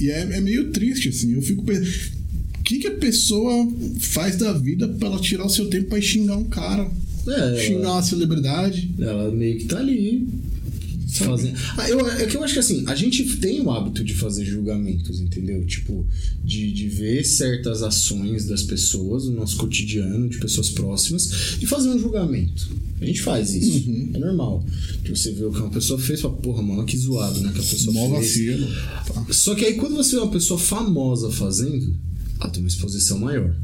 E 0.00 0.10
é, 0.10 0.20
é 0.20 0.40
meio 0.40 0.70
triste, 0.70 1.08
assim. 1.08 1.32
Eu 1.34 1.42
fico 1.42 1.64
pensando. 1.64 2.24
O 2.58 2.62
que, 2.64 2.78
que 2.78 2.86
a 2.86 2.94
pessoa 2.94 3.68
faz 4.00 4.36
da 4.36 4.52
vida 4.52 4.88
pra 4.88 5.08
ela 5.08 5.20
tirar 5.20 5.44
o 5.44 5.50
seu 5.50 5.66
tempo 5.68 5.90
pra 5.90 6.00
xingar 6.00 6.36
um 6.36 6.44
cara? 6.44 6.90
É, 7.26 7.60
Xingar 7.60 7.92
uma 7.92 8.02
celebridade? 8.02 8.90
Ela 8.98 9.30
meio 9.30 9.58
que 9.58 9.66
tá 9.66 9.78
ali. 9.78 10.26
Fazendo. 11.18 11.56
Ah, 11.76 11.88
eu, 11.88 12.08
é 12.08 12.26
que 12.26 12.36
eu 12.36 12.42
acho 12.42 12.54
que 12.54 12.60
assim, 12.60 12.84
a 12.86 12.94
gente 12.94 13.24
tem 13.36 13.60
o 13.60 13.70
hábito 13.70 14.02
de 14.02 14.14
fazer 14.14 14.44
julgamentos, 14.44 15.20
entendeu? 15.20 15.64
Tipo, 15.64 16.04
de, 16.42 16.72
de 16.72 16.88
ver 16.88 17.24
certas 17.24 17.82
ações 17.82 18.46
das 18.46 18.62
pessoas 18.62 19.26
no 19.26 19.32
nosso 19.32 19.56
cotidiano, 19.56 20.28
de 20.28 20.38
pessoas 20.38 20.70
próximas, 20.70 21.56
e 21.60 21.66
fazer 21.66 21.90
um 21.90 21.98
julgamento. 21.98 22.68
A 23.00 23.04
gente 23.04 23.22
faz 23.22 23.54
isso. 23.54 23.88
Uhum. 23.88 24.10
É 24.14 24.18
normal. 24.18 24.64
Que 25.04 25.10
você 25.10 25.32
vê 25.32 25.44
o 25.44 25.52
que 25.52 25.58
uma 25.58 25.70
pessoa 25.70 25.98
fez 26.00 26.18
e 26.18 26.22
fala, 26.22 26.34
porra, 26.34 26.62
mano, 26.62 26.84
que 26.84 26.96
zoado, 26.96 27.40
né? 27.40 27.52
Que 27.52 27.60
a 27.60 27.62
pessoa 27.62 27.92
Mó 27.92 28.18
fez. 28.18 28.26
vacilo. 28.26 28.68
Só 29.30 29.54
que 29.54 29.64
aí 29.64 29.74
quando 29.74 29.94
você 29.94 30.16
vê 30.16 30.22
uma 30.22 30.30
pessoa 30.30 30.58
famosa 30.58 31.30
fazendo, 31.30 31.94
ela 32.40 32.50
tem 32.50 32.62
uma 32.62 32.68
exposição 32.68 33.18
maior. 33.18 33.54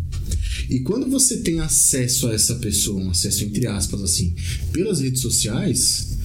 E 0.68 0.80
quando 0.80 1.08
você 1.08 1.38
tem 1.38 1.60
acesso 1.60 2.28
a 2.28 2.34
essa 2.34 2.54
pessoa, 2.56 3.00
um 3.00 3.10
acesso 3.10 3.44
entre 3.44 3.66
aspas 3.66 4.02
assim, 4.02 4.34
pelas 4.72 5.00
redes 5.00 5.20
sociais, 5.20 6.18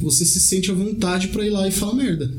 você 0.00 0.24
se 0.24 0.40
sente 0.40 0.70
à 0.70 0.74
vontade 0.74 1.28
para 1.28 1.46
ir 1.46 1.50
lá 1.50 1.66
e 1.68 1.72
falar 1.72 1.94
merda. 1.94 2.30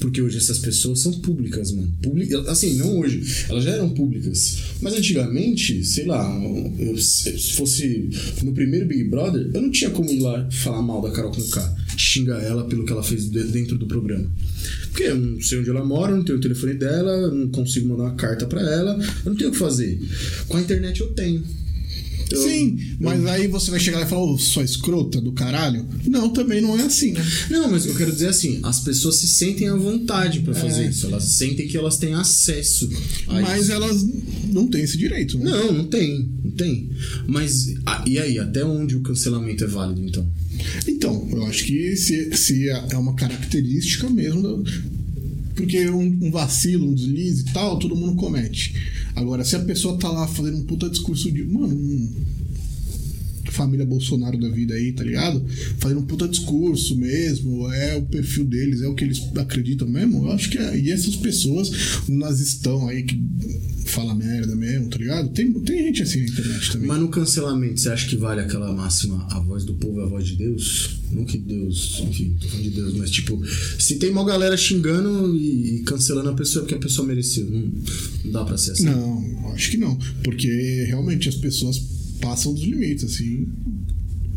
Porque 0.00 0.20
hoje 0.20 0.36
essas 0.36 0.58
pessoas 0.58 1.00
são 1.00 1.12
públicas, 1.20 1.72
mano. 1.72 1.90
Public... 2.02 2.34
Assim, 2.46 2.74
não 2.74 2.98
hoje. 2.98 3.22
Elas 3.48 3.64
já 3.64 3.70
eram 3.70 3.88
públicas. 3.88 4.58
Mas 4.82 4.92
antigamente, 4.92 5.82
sei 5.82 6.04
lá, 6.04 6.30
eu, 6.78 6.98
se 6.98 7.54
fosse 7.54 8.10
no 8.42 8.52
primeiro 8.52 8.86
Big 8.86 9.04
Brother, 9.04 9.50
eu 9.54 9.62
não 9.62 9.70
tinha 9.70 9.90
como 9.90 10.10
ir 10.10 10.20
lá 10.20 10.46
falar 10.50 10.82
mal 10.82 11.00
da 11.00 11.10
Carol 11.10 11.30
com 11.30 11.42
K. 11.42 11.76
Xingar 11.96 12.42
ela 12.42 12.64
pelo 12.64 12.84
que 12.84 12.92
ela 12.92 13.02
fez 13.02 13.28
dentro 13.28 13.78
do 13.78 13.86
programa. 13.86 14.30
Porque 14.90 15.04
eu 15.04 15.16
não 15.16 15.40
sei 15.40 15.60
onde 15.60 15.70
ela 15.70 15.84
mora, 15.84 16.14
não 16.14 16.24
tenho 16.24 16.38
o 16.38 16.42
telefone 16.42 16.74
dela, 16.74 17.30
não 17.30 17.48
consigo 17.48 17.88
mandar 17.88 18.04
uma 18.04 18.14
carta 18.14 18.46
para 18.46 18.60
ela, 18.60 18.98
eu 19.24 19.30
não 19.30 19.36
tenho 19.36 19.50
o 19.50 19.52
que 19.52 19.58
fazer. 19.58 19.98
Com 20.48 20.58
a 20.58 20.60
internet 20.60 21.00
eu 21.00 21.08
tenho. 21.14 21.42
Eu, 22.30 22.42
Sim, 22.42 22.78
mas 23.00 23.20
eu... 23.20 23.28
aí 23.28 23.46
você 23.46 23.70
vai 23.70 23.80
chegar 23.80 23.98
lá 23.98 24.06
e 24.06 24.08
falar, 24.08 24.22
oh, 24.22 24.38
sua 24.38 24.64
escrota 24.64 25.20
do 25.20 25.32
caralho? 25.32 25.86
Não, 26.06 26.28
também 26.28 26.60
não 26.60 26.78
é 26.78 26.82
assim, 26.82 27.12
né? 27.12 27.24
Não, 27.50 27.70
mas 27.70 27.86
eu 27.86 27.94
quero 27.94 28.12
dizer 28.12 28.28
assim, 28.28 28.60
as 28.62 28.80
pessoas 28.80 29.16
se 29.16 29.28
sentem 29.28 29.68
à 29.68 29.76
vontade 29.76 30.40
para 30.40 30.54
fazer 30.54 30.84
é. 30.84 30.88
isso. 30.88 31.06
Elas 31.06 31.24
sentem 31.24 31.68
que 31.68 31.76
elas 31.76 31.96
têm 31.96 32.14
acesso 32.14 32.88
a 33.28 33.40
Mas 33.40 33.64
isso. 33.64 33.72
elas 33.72 34.06
não 34.48 34.66
têm 34.66 34.82
esse 34.82 34.96
direito, 34.96 35.38
né? 35.38 35.50
Não, 35.50 35.72
não 35.72 35.84
tem, 35.84 36.28
não 36.42 36.50
tem. 36.52 36.90
Mas, 37.26 37.74
e 38.06 38.18
aí, 38.18 38.38
até 38.38 38.64
onde 38.64 38.96
o 38.96 39.00
cancelamento 39.00 39.64
é 39.64 39.66
válido, 39.66 40.02
então? 40.02 40.26
Então, 40.86 41.28
eu 41.32 41.44
acho 41.46 41.64
que 41.64 41.96
se, 41.96 42.36
se 42.36 42.68
é 42.68 42.96
uma 42.96 43.14
característica 43.14 44.08
mesmo 44.08 44.64
porque 45.54 45.88
um, 45.88 46.18
um, 46.22 46.30
vacilo, 46.30 46.88
um 46.88 46.94
deslize 46.94 47.42
e 47.42 47.52
tal, 47.52 47.78
todo 47.78 47.96
mundo 47.96 48.16
comete. 48.16 48.74
Agora, 49.14 49.44
se 49.44 49.56
a 49.56 49.60
pessoa 49.60 49.98
tá 49.98 50.08
lá 50.08 50.26
fazendo 50.26 50.58
um 50.58 50.64
puta 50.64 50.90
discurso 50.90 51.30
de. 51.30 51.44
Mano, 51.44 51.74
família 53.54 53.86
Bolsonaro 53.86 54.38
da 54.38 54.48
vida 54.48 54.74
aí, 54.74 54.92
tá 54.92 55.04
ligado? 55.04 55.44
Fazendo 55.78 56.00
um 56.00 56.06
puta 56.06 56.28
discurso 56.28 56.96
mesmo, 56.96 57.72
é 57.72 57.96
o 57.96 58.02
perfil 58.02 58.44
deles, 58.44 58.82
é 58.82 58.88
o 58.88 58.94
que 58.94 59.04
eles 59.04 59.22
acreditam 59.36 59.88
mesmo. 59.88 60.26
Eu 60.26 60.32
acho 60.32 60.50
que 60.50 60.58
é. 60.58 60.78
E 60.78 60.90
essas 60.90 61.16
pessoas 61.16 61.70
nas 62.08 62.40
estão 62.40 62.88
aí 62.88 63.02
que 63.02 63.20
fala 63.86 64.14
merda 64.14 64.56
mesmo, 64.56 64.88
tá 64.88 64.96
ligado? 64.98 65.28
Tem, 65.30 65.52
tem 65.52 65.84
gente 65.86 66.02
assim 66.02 66.20
na 66.20 66.26
internet 66.26 66.72
também. 66.72 66.88
Mas 66.88 67.00
no 67.00 67.08
cancelamento, 67.08 67.80
você 67.80 67.90
acha 67.90 68.08
que 68.08 68.16
vale 68.16 68.40
aquela 68.40 68.72
máxima 68.72 69.26
a 69.30 69.38
voz 69.38 69.64
do 69.64 69.74
povo 69.74 70.00
é 70.00 70.04
a 70.04 70.06
voz 70.06 70.26
de 70.26 70.36
Deus? 70.36 71.00
Não 71.12 71.24
que 71.24 71.38
Deus, 71.38 72.02
enfim, 72.08 72.36
tô 72.40 72.48
falando 72.48 72.64
de 72.64 72.70
Deus, 72.70 72.94
mas 72.94 73.10
tipo, 73.10 73.40
se 73.78 73.96
tem 73.96 74.10
uma 74.10 74.24
galera 74.24 74.56
xingando 74.56 75.36
e, 75.36 75.82
cancelando 75.86 76.30
a 76.30 76.34
pessoa 76.34 76.62
é 76.62 76.62
porque 76.64 76.74
a 76.74 76.78
pessoa 76.78 77.06
mereceu. 77.06 77.48
Não, 77.48 77.72
não 78.24 78.32
dá 78.32 78.44
pra 78.44 78.56
ser 78.56 78.72
assim. 78.72 78.84
Não, 78.84 79.52
acho 79.52 79.70
que 79.70 79.76
não. 79.76 79.96
Porque 80.22 80.84
realmente 80.88 81.28
as 81.28 81.36
pessoas 81.36 81.80
passam 82.20 82.54
dos 82.54 82.62
limites, 82.62 83.04
assim. 83.04 83.48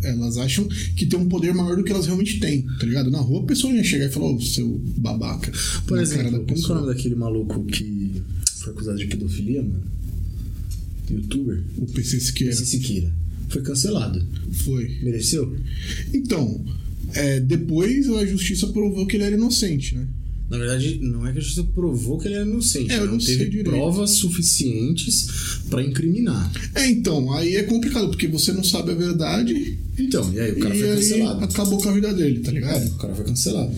Elas 0.03 0.37
acham 0.37 0.67
que 0.95 1.07
tem 1.07 1.19
um 1.19 1.27
poder 1.27 1.53
maior 1.53 1.75
do 1.75 1.83
que 1.83 1.91
elas 1.91 2.05
realmente 2.05 2.39
têm, 2.39 2.61
tá 2.79 2.85
ligado? 2.85 3.09
Na 3.09 3.19
rua 3.19 3.41
a 3.41 3.45
pessoa 3.45 3.73
ia 3.73 3.83
chegar 3.83 4.05
e 4.05 4.11
falar, 4.11 4.27
ô, 4.27 4.35
oh, 4.35 4.41
seu 4.41 4.79
babaca. 4.97 5.51
Por 5.87 5.99
exemplo, 5.99 6.45
como 6.45 6.59
é 6.59 6.65
o 6.65 6.75
nome 6.75 6.93
daquele 6.93 7.15
maluco 7.15 7.63
que 7.65 8.21
foi 8.59 8.73
acusado 8.73 8.97
de 8.97 9.07
pedofilia, 9.07 9.63
mano? 9.63 9.83
Youtuber? 11.09 11.63
O 11.77 11.85
PC 11.87 12.19
Siqueira. 12.19 12.53
PC 12.53 12.65
Siqueira. 12.65 13.11
Foi 13.49 13.61
cancelado. 13.61 14.23
Foi. 14.51 14.97
Mereceu? 15.01 15.57
Então, 16.13 16.63
é, 17.13 17.39
depois 17.39 18.09
a 18.09 18.25
justiça 18.25 18.67
provou 18.67 19.05
que 19.07 19.15
ele 19.15 19.23
era 19.23 19.35
inocente, 19.35 19.95
né? 19.95 20.05
Na 20.49 20.57
verdade, 20.57 20.99
não 21.01 21.27
é 21.27 21.33
que 21.33 21.39
a 21.39 21.41
justiça 21.41 21.67
provou 21.75 22.17
que 22.17 22.27
ele 22.27 22.35
era 22.35 22.45
inocente. 22.45 22.91
É, 22.91 22.99
eu 22.99 23.05
não, 23.05 23.17
teve 23.17 23.63
provas 23.63 24.11
suficientes 24.11 25.27
para 25.69 25.83
incriminar. 25.83 26.51
É, 26.73 26.87
então, 26.87 27.33
aí 27.33 27.57
é 27.57 27.63
complicado, 27.63 28.07
porque 28.07 28.27
você 28.27 28.53
não 28.53 28.63
sabe 28.63 28.91
a 28.91 28.95
verdade. 28.95 29.77
Então, 29.99 30.33
e 30.33 30.39
aí 30.39 30.51
o 30.53 30.59
cara 30.59 30.73
foi 30.73 30.87
cancelado. 30.95 31.43
acabou 31.43 31.81
com 31.81 31.89
a 31.89 31.93
vida 31.93 32.13
dele, 32.13 32.39
tá 32.39 32.51
ligado? 32.51 32.81
É, 32.81 32.85
o 32.85 32.95
cara 32.95 33.13
foi 33.13 33.25
cancelado. 33.25 33.75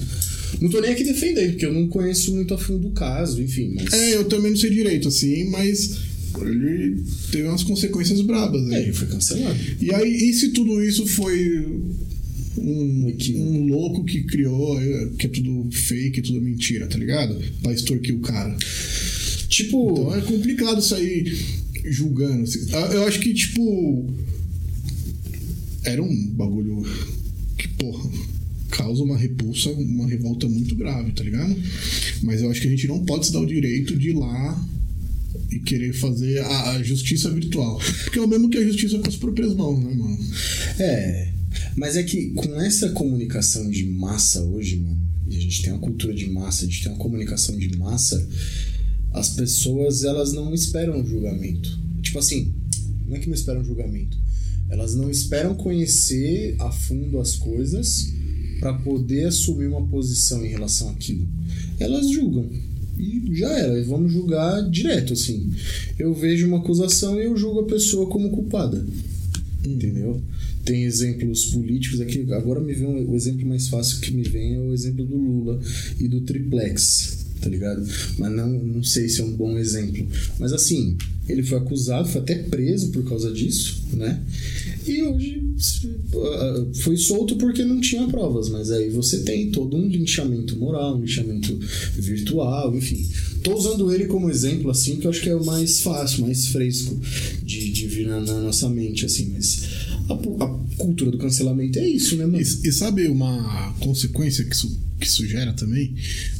Não 0.62 0.70
tô 0.70 0.80
nem 0.80 0.92
aqui 0.92 1.04
defendendo, 1.04 1.52
porque 1.52 1.66
eu 1.66 1.74
não 1.74 1.88
conheço 1.88 2.36
muito 2.36 2.54
a 2.54 2.58
fundo 2.58 2.88
o 2.88 2.92
caso, 2.92 3.42
enfim. 3.42 3.74
Mas... 3.76 3.92
É, 3.94 4.16
eu 4.16 4.26
também 4.26 4.52
não 4.52 4.58
sei 4.58 4.70
direito, 4.70 5.08
assim, 5.08 5.50
mas 5.50 5.98
ele 6.40 7.04
teve 7.32 7.48
umas 7.48 7.64
consequências 7.64 8.22
brabas 8.22 8.62
aí. 8.68 8.76
É, 8.76 8.82
ele 8.84 8.94
foi 8.94 9.08
cancelado. 9.08 9.58
E 9.82 9.94
aí, 9.94 10.30
e 10.30 10.34
se 10.34 10.50
tudo 10.50 10.84
isso 10.84 11.08
foi 11.08 11.82
um, 12.60 13.18
um 13.38 13.68
louco 13.68 14.04
que 14.04 14.24
criou, 14.24 14.80
é, 14.80 15.10
que 15.18 15.26
é 15.26 15.30
tudo 15.30 15.70
fake, 15.72 16.22
tudo 16.22 16.42
mentira, 16.42 16.88
tá 16.88 16.98
ligado? 16.98 17.40
Pra 17.62 17.74
extorquir 17.74 18.16
o 18.16 18.20
cara. 18.20 18.56
Tipo. 19.48 19.92
Então 19.92 20.16
é 20.16 20.22
complicado 20.22 20.82
sair 20.82 21.36
julgando. 21.86 22.44
Assim. 22.44 22.68
Ah, 22.74 22.90
eu 22.94 23.08
acho 23.08 23.20
que, 23.20 23.34
tipo. 23.34 24.08
Era 25.84 26.04
um 26.04 26.28
bagulho 26.32 26.84
que, 27.58 27.68
porra, 27.70 28.10
causa 28.70 29.04
uma 29.04 29.18
repulsa, 29.18 29.70
uma 29.72 30.08
revolta 30.08 30.48
muito 30.48 30.76
grave, 30.76 31.12
tá 31.12 31.24
ligado? 31.24 31.56
Mas 32.22 32.42
eu 32.42 32.52
acho 32.52 32.62
que 32.62 32.68
a 32.68 32.72
gente 32.72 32.88
não 32.88 33.04
pode 33.06 33.26
se 33.26 33.34
dar 33.34 33.40
o 33.40 33.46
direito 33.46 33.98
de 33.98 34.10
ir 34.10 34.14
lá 34.14 34.68
e 35.52 35.60
querer 35.60 35.94
fazer 35.94 36.40
a, 36.40 36.72
a 36.72 36.84
justiça 36.84 37.30
virtual. 37.30 37.80
Porque 38.04 38.20
é 38.20 38.22
o 38.22 38.28
mesmo 38.28 38.50
que 38.50 38.58
a 38.58 38.64
justiça 38.64 39.00
com 39.00 39.08
as 39.08 39.16
próprias 39.16 39.54
mãos, 39.56 39.84
né, 39.84 39.94
mano? 39.94 40.18
É. 40.80 41.39
Mas 41.76 41.96
é 41.96 42.04
que 42.04 42.32
com 42.32 42.60
essa 42.60 42.90
comunicação 42.90 43.70
de 43.70 43.86
massa 43.86 44.42
hoje, 44.42 44.78
mano, 44.78 45.00
e 45.30 45.36
a 45.36 45.40
gente 45.40 45.62
tem 45.62 45.72
uma 45.72 45.80
cultura 45.80 46.14
de 46.14 46.30
massa, 46.30 46.64
a 46.64 46.68
gente 46.68 46.84
tem 46.84 46.92
uma 46.92 46.98
comunicação 46.98 47.58
de 47.58 47.78
massa, 47.78 48.28
as 49.14 49.30
pessoas 49.30 50.04
elas 50.04 50.34
não 50.34 50.54
esperam 50.54 51.06
julgamento. 51.06 51.80
Tipo 52.02 52.20
assim, 52.20 52.54
não 53.08 53.16
é 53.16 53.20
que 53.20 53.28
não 53.28 53.36
esperam 53.36 53.64
julgamento. 53.64 54.18
Elas 54.70 54.96
não 54.96 55.10
esperam 55.10 55.56
conhecer 55.56 56.56
a 56.60 56.72
fundo 56.72 57.20
as 57.20 57.36
coisas 57.36 58.14
para 58.60 58.74
poder 58.74 59.26
assumir 59.26 59.68
uma 59.68 59.86
posição 59.88 60.46
em 60.46 60.50
relação 60.50 60.90
àquilo. 60.90 61.28
Elas 61.80 62.10
julgam. 62.12 62.50
E 62.98 63.34
já 63.34 63.50
era, 63.58 63.82
vamos 63.86 64.12
julgar 64.12 64.70
direto, 64.70 65.14
assim. 65.14 65.50
Eu 65.98 66.14
vejo 66.14 66.48
uma 66.48 66.58
acusação 66.58 67.20
e 67.20 67.26
eu 67.26 67.38
julgo 67.38 67.62
a 67.62 67.66
pessoa 67.66 68.10
como 68.10 68.30
culpada. 68.30 68.86
Entendeu? 69.66 70.22
tem 70.70 70.84
exemplos 70.84 71.46
políticos 71.46 72.00
aqui. 72.00 72.32
Agora 72.32 72.60
me 72.60 72.74
vem 72.74 72.88
um, 72.88 73.10
o 73.10 73.16
exemplo 73.16 73.48
mais 73.48 73.68
fácil 73.68 74.00
que 74.02 74.12
me 74.12 74.22
vem 74.22 74.56
é 74.56 74.60
o 74.60 74.74
exemplo 74.74 75.04
do 75.04 75.16
Lula 75.16 75.60
e 76.00 76.08
do 76.08 76.22
triplex, 76.22 77.26
tá 77.42 77.50
ligado? 77.50 77.84
Mas 78.20 78.32
não, 78.32 78.48
não 78.48 78.84
sei 78.84 79.10
se 79.10 79.20
é 79.22 79.24
um 79.24 79.36
bom 79.36 79.58
exemplo. 79.58 80.08
Mas 80.38 80.54
assim, 80.54 80.96
ele 81.28 81.42
foi 81.42 81.58
acusado, 81.58 82.08
foi 82.08 82.22
até 82.22 82.36
preso 82.36 82.90
por 82.92 83.04
causa 83.08 83.32
disso, 83.32 83.84
né? 83.94 84.22
E 84.90 85.04
hoje 85.04 85.50
foi 86.76 86.98
solto 86.98 87.36
porque 87.36 87.64
não 87.64 87.80
tinha 87.80 88.08
provas, 88.08 88.50
mas 88.50 88.72
aí 88.72 88.90
você 88.90 89.20
tem 89.20 89.52
todo 89.52 89.76
um 89.76 89.88
linchamento 89.88 90.58
moral, 90.58 90.98
um 90.98 91.02
linchamento 91.02 91.58
virtual, 91.96 92.76
enfim. 92.76 93.08
Tô 93.44 93.56
usando 93.56 93.94
ele 93.94 94.06
como 94.06 94.30
exemplo, 94.30 94.72
assim, 94.72 94.98
que 94.98 95.06
eu 95.06 95.12
acho 95.12 95.22
que 95.22 95.30
é 95.30 95.36
o 95.36 95.46
mais 95.46 95.82
fácil, 95.82 96.22
mais 96.22 96.48
fresco 96.48 97.00
de, 97.44 97.72
de 97.72 97.88
vir 97.88 98.08
na, 98.08 98.20
na 98.20 98.40
nossa 98.42 98.70
mente, 98.70 99.06
assim, 99.06 99.32
mas 99.34 99.64
a, 100.10 100.14
a 100.44 100.48
cultura 100.78 101.12
do 101.12 101.18
cancelamento 101.18 101.78
é 101.80 101.88
isso, 101.88 102.16
né, 102.16 102.26
mano? 102.26 102.40
E, 102.40 102.68
e, 102.68 102.72
sabe 102.72 103.08
uma 103.08 103.74
consequência 103.80 104.44
que 104.44 104.56
isso, 104.56 104.80
que 105.00 105.08
isso 105.08 105.28
gera 105.28 105.54
também? 105.54 105.94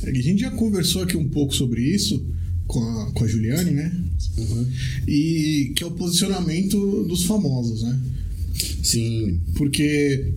É 0.04 0.12
que 0.12 0.20
a 0.20 0.24
gente 0.24 0.42
já 0.42 0.52
conversou 0.52 1.04
aqui 1.04 1.16
um 1.16 1.28
pouco 1.28 1.56
sobre 1.56 1.82
isso 1.82 2.24
com 2.68 2.80
a, 2.80 3.12
com 3.12 3.24
a 3.24 3.28
Juliane, 3.28 3.72
né? 3.72 3.92
Uhum. 4.38 4.68
E 5.08 5.74
que 5.76 5.84
é 5.84 5.88
o 5.88 5.92
posicionamento 5.92 7.04
dos 7.04 7.24
famosos, 7.24 7.84
né? 7.84 8.00
Sim. 8.84 9.40
Porque 9.56 10.34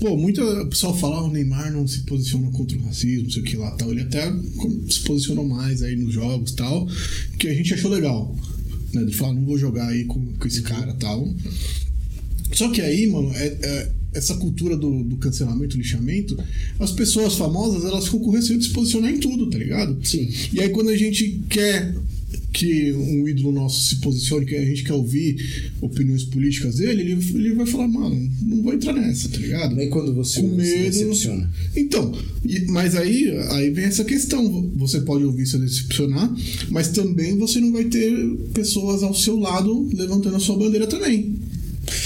Pô, 0.00 0.16
muita 0.16 0.64
pessoal 0.64 0.96
fala, 0.96 1.16
ah, 1.16 1.24
o 1.24 1.30
Neymar 1.30 1.70
não 1.70 1.86
se 1.86 2.00
posiciona 2.00 2.50
contra 2.52 2.76
o 2.78 2.82
racismo, 2.84 3.24
não 3.24 3.30
sei 3.30 3.42
o 3.42 3.44
que 3.44 3.56
lá 3.56 3.70
tal. 3.72 3.90
Ele 3.92 4.00
até 4.00 4.32
se 4.88 5.00
posicionou 5.00 5.46
mais 5.46 5.82
aí 5.82 5.94
nos 5.94 6.14
jogos 6.14 6.52
tal, 6.52 6.88
que 7.38 7.46
a 7.46 7.54
gente 7.54 7.74
achou 7.74 7.90
legal. 7.90 8.34
Né? 8.94 9.04
De 9.04 9.14
falar, 9.14 9.34
não 9.34 9.44
vou 9.44 9.58
jogar 9.58 9.88
aí 9.88 10.06
com, 10.06 10.32
com 10.38 10.48
esse 10.48 10.62
cara 10.62 10.94
tal. 10.94 11.30
Só 12.52 12.70
que 12.70 12.80
aí, 12.80 13.06
mano, 13.08 13.30
é, 13.34 13.46
é, 13.46 13.92
essa 14.14 14.34
cultura 14.36 14.74
do, 14.74 15.04
do, 15.04 15.16
cancelamento, 15.18 15.76
lixamento, 15.76 16.34
as 16.78 16.92
pessoas 16.92 17.34
famosas, 17.34 17.84
elas 17.84 18.06
ficam 18.06 18.20
com 18.20 18.30
receio 18.30 18.58
de 18.58 18.64
se 18.64 18.70
posicionar 18.70 19.10
em 19.10 19.20
tudo, 19.20 19.50
tá 19.50 19.58
ligado? 19.58 19.98
Sim. 20.02 20.30
E 20.50 20.60
aí 20.60 20.70
quando 20.70 20.88
a 20.88 20.96
gente 20.96 21.42
quer 21.50 21.94
que 22.52 22.92
um 22.92 23.28
ídolo 23.28 23.52
nosso 23.52 23.88
se 23.88 23.96
posicione, 23.96 24.46
que 24.46 24.56
a 24.56 24.64
gente 24.64 24.82
quer 24.84 24.92
ouvir 24.92 25.72
opiniões 25.80 26.24
políticas 26.24 26.76
dele, 26.76 27.02
ele, 27.02 27.12
ele 27.34 27.54
vai 27.54 27.66
falar, 27.66 27.88
mano, 27.88 28.30
não 28.42 28.62
vou 28.62 28.74
entrar 28.74 28.92
nessa, 28.92 29.28
tá 29.28 29.38
ligado? 29.38 29.74
Nem 29.74 29.88
quando 29.88 30.14
você 30.14 30.40
Com 30.40 30.48
medo. 30.56 30.64
se 30.64 30.78
decepciona. 31.04 31.50
Então, 31.76 32.12
mas 32.68 32.94
aí, 32.96 33.30
aí 33.50 33.70
vem 33.70 33.84
essa 33.84 34.04
questão. 34.04 34.70
Você 34.76 35.00
pode 35.00 35.24
ouvir 35.24 35.46
se 35.46 35.58
decepcionar, 35.58 36.34
mas 36.70 36.88
também 36.88 37.36
você 37.36 37.60
não 37.60 37.72
vai 37.72 37.84
ter 37.84 38.12
pessoas 38.52 39.02
ao 39.02 39.14
seu 39.14 39.38
lado 39.38 39.88
levantando 39.94 40.36
a 40.36 40.40
sua 40.40 40.56
bandeira 40.58 40.86
também. 40.86 41.36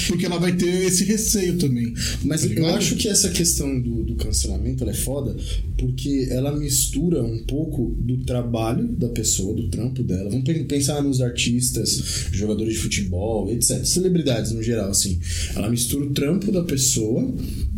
Porque 0.09 0.27
ela 0.27 0.39
vai 0.39 0.55
ter 0.57 0.85
esse 0.87 1.05
receio 1.05 1.59
também. 1.59 1.93
Mas 2.25 2.43
tá 2.43 2.49
eu 2.49 2.67
acho 2.67 2.97
que 2.97 3.09
essa 3.09 3.29
questão 3.31 3.81
do, 3.81 4.03
do 4.05 4.15
cancelamento 4.17 4.83
ela 4.85 4.93
é 4.93 4.95
foda 4.95 5.37
porque 5.79 6.29
ela 6.31 6.57
mistura 6.57 7.23
um 7.23 7.45
pouco 7.45 7.95
do 8.01 8.19
trabalho 8.19 8.87
da 8.89 9.09
pessoa, 9.09 9.55
do 9.55 9.69
trampo 9.69 10.03
dela. 10.03 10.31
Vamos 10.31 10.45
pe- 10.45 10.65
pensar 10.65 11.03
nos 11.03 11.21
artistas, 11.21 12.29
jogadores 12.33 12.75
de 12.75 12.79
futebol, 12.81 13.51
etc. 13.51 13.85
Celebridades 13.85 14.53
no 14.53 14.63
geral, 14.63 14.91
assim. 14.91 15.19
Ela 15.55 15.71
mistura 15.71 16.05
o 16.07 16.11
trampo 16.11 16.51
da 16.53 16.63
pessoa 16.63 17.33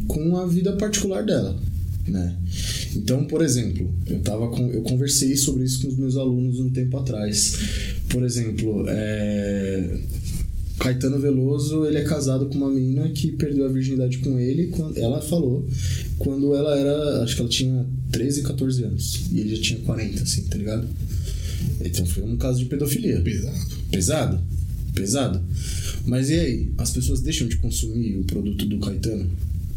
com 0.06 0.36
a 0.36 0.46
vida 0.46 0.72
particular 0.76 1.24
dela. 1.24 1.58
Né? 2.06 2.36
Então, 2.94 3.24
por 3.24 3.42
exemplo, 3.42 3.92
eu 4.06 4.20
tava 4.20 4.48
com, 4.48 4.70
eu 4.70 4.82
conversei 4.82 5.36
sobre 5.36 5.64
isso 5.64 5.82
com 5.82 5.88
os 5.88 5.96
meus 5.96 6.16
alunos 6.16 6.60
um 6.60 6.70
tempo 6.70 6.96
atrás. 6.96 7.58
Por 8.08 8.22
exemplo, 8.24 8.84
é, 8.86 9.98
Caetano 10.78 11.18
Veloso, 11.18 11.86
ele 11.86 11.98
é 11.98 12.04
casado 12.04 12.46
com 12.46 12.56
uma 12.56 12.70
menina 12.70 13.08
que 13.08 13.32
perdeu 13.32 13.64
a 13.64 13.68
virgindade 13.68 14.18
com 14.18 14.38
ele, 14.38 14.68
quando 14.68 14.98
ela 14.98 15.22
falou, 15.22 15.66
quando 16.18 16.54
ela 16.54 16.78
era, 16.78 17.22
acho 17.22 17.34
que 17.34 17.40
ela 17.40 17.50
tinha 17.50 17.86
13, 18.12 18.42
14 18.42 18.84
anos, 18.84 19.22
e 19.32 19.40
ele 19.40 19.56
já 19.56 19.62
tinha 19.62 19.80
40, 19.80 20.22
assim, 20.22 20.42
tá 20.42 20.56
ligado? 20.58 20.86
Então 21.80 22.04
foi 22.04 22.22
um 22.24 22.36
caso 22.36 22.58
de 22.58 22.66
pedofilia. 22.66 23.20
Pesado. 23.20 23.66
Pesado? 23.90 24.40
Pesado. 24.94 25.42
Mas 26.04 26.30
e 26.30 26.34
aí? 26.34 26.68
As 26.78 26.90
pessoas 26.90 27.20
deixam 27.20 27.48
de 27.48 27.56
consumir 27.56 28.16
o 28.18 28.24
produto 28.24 28.64
do 28.66 28.78
Caetano, 28.78 29.30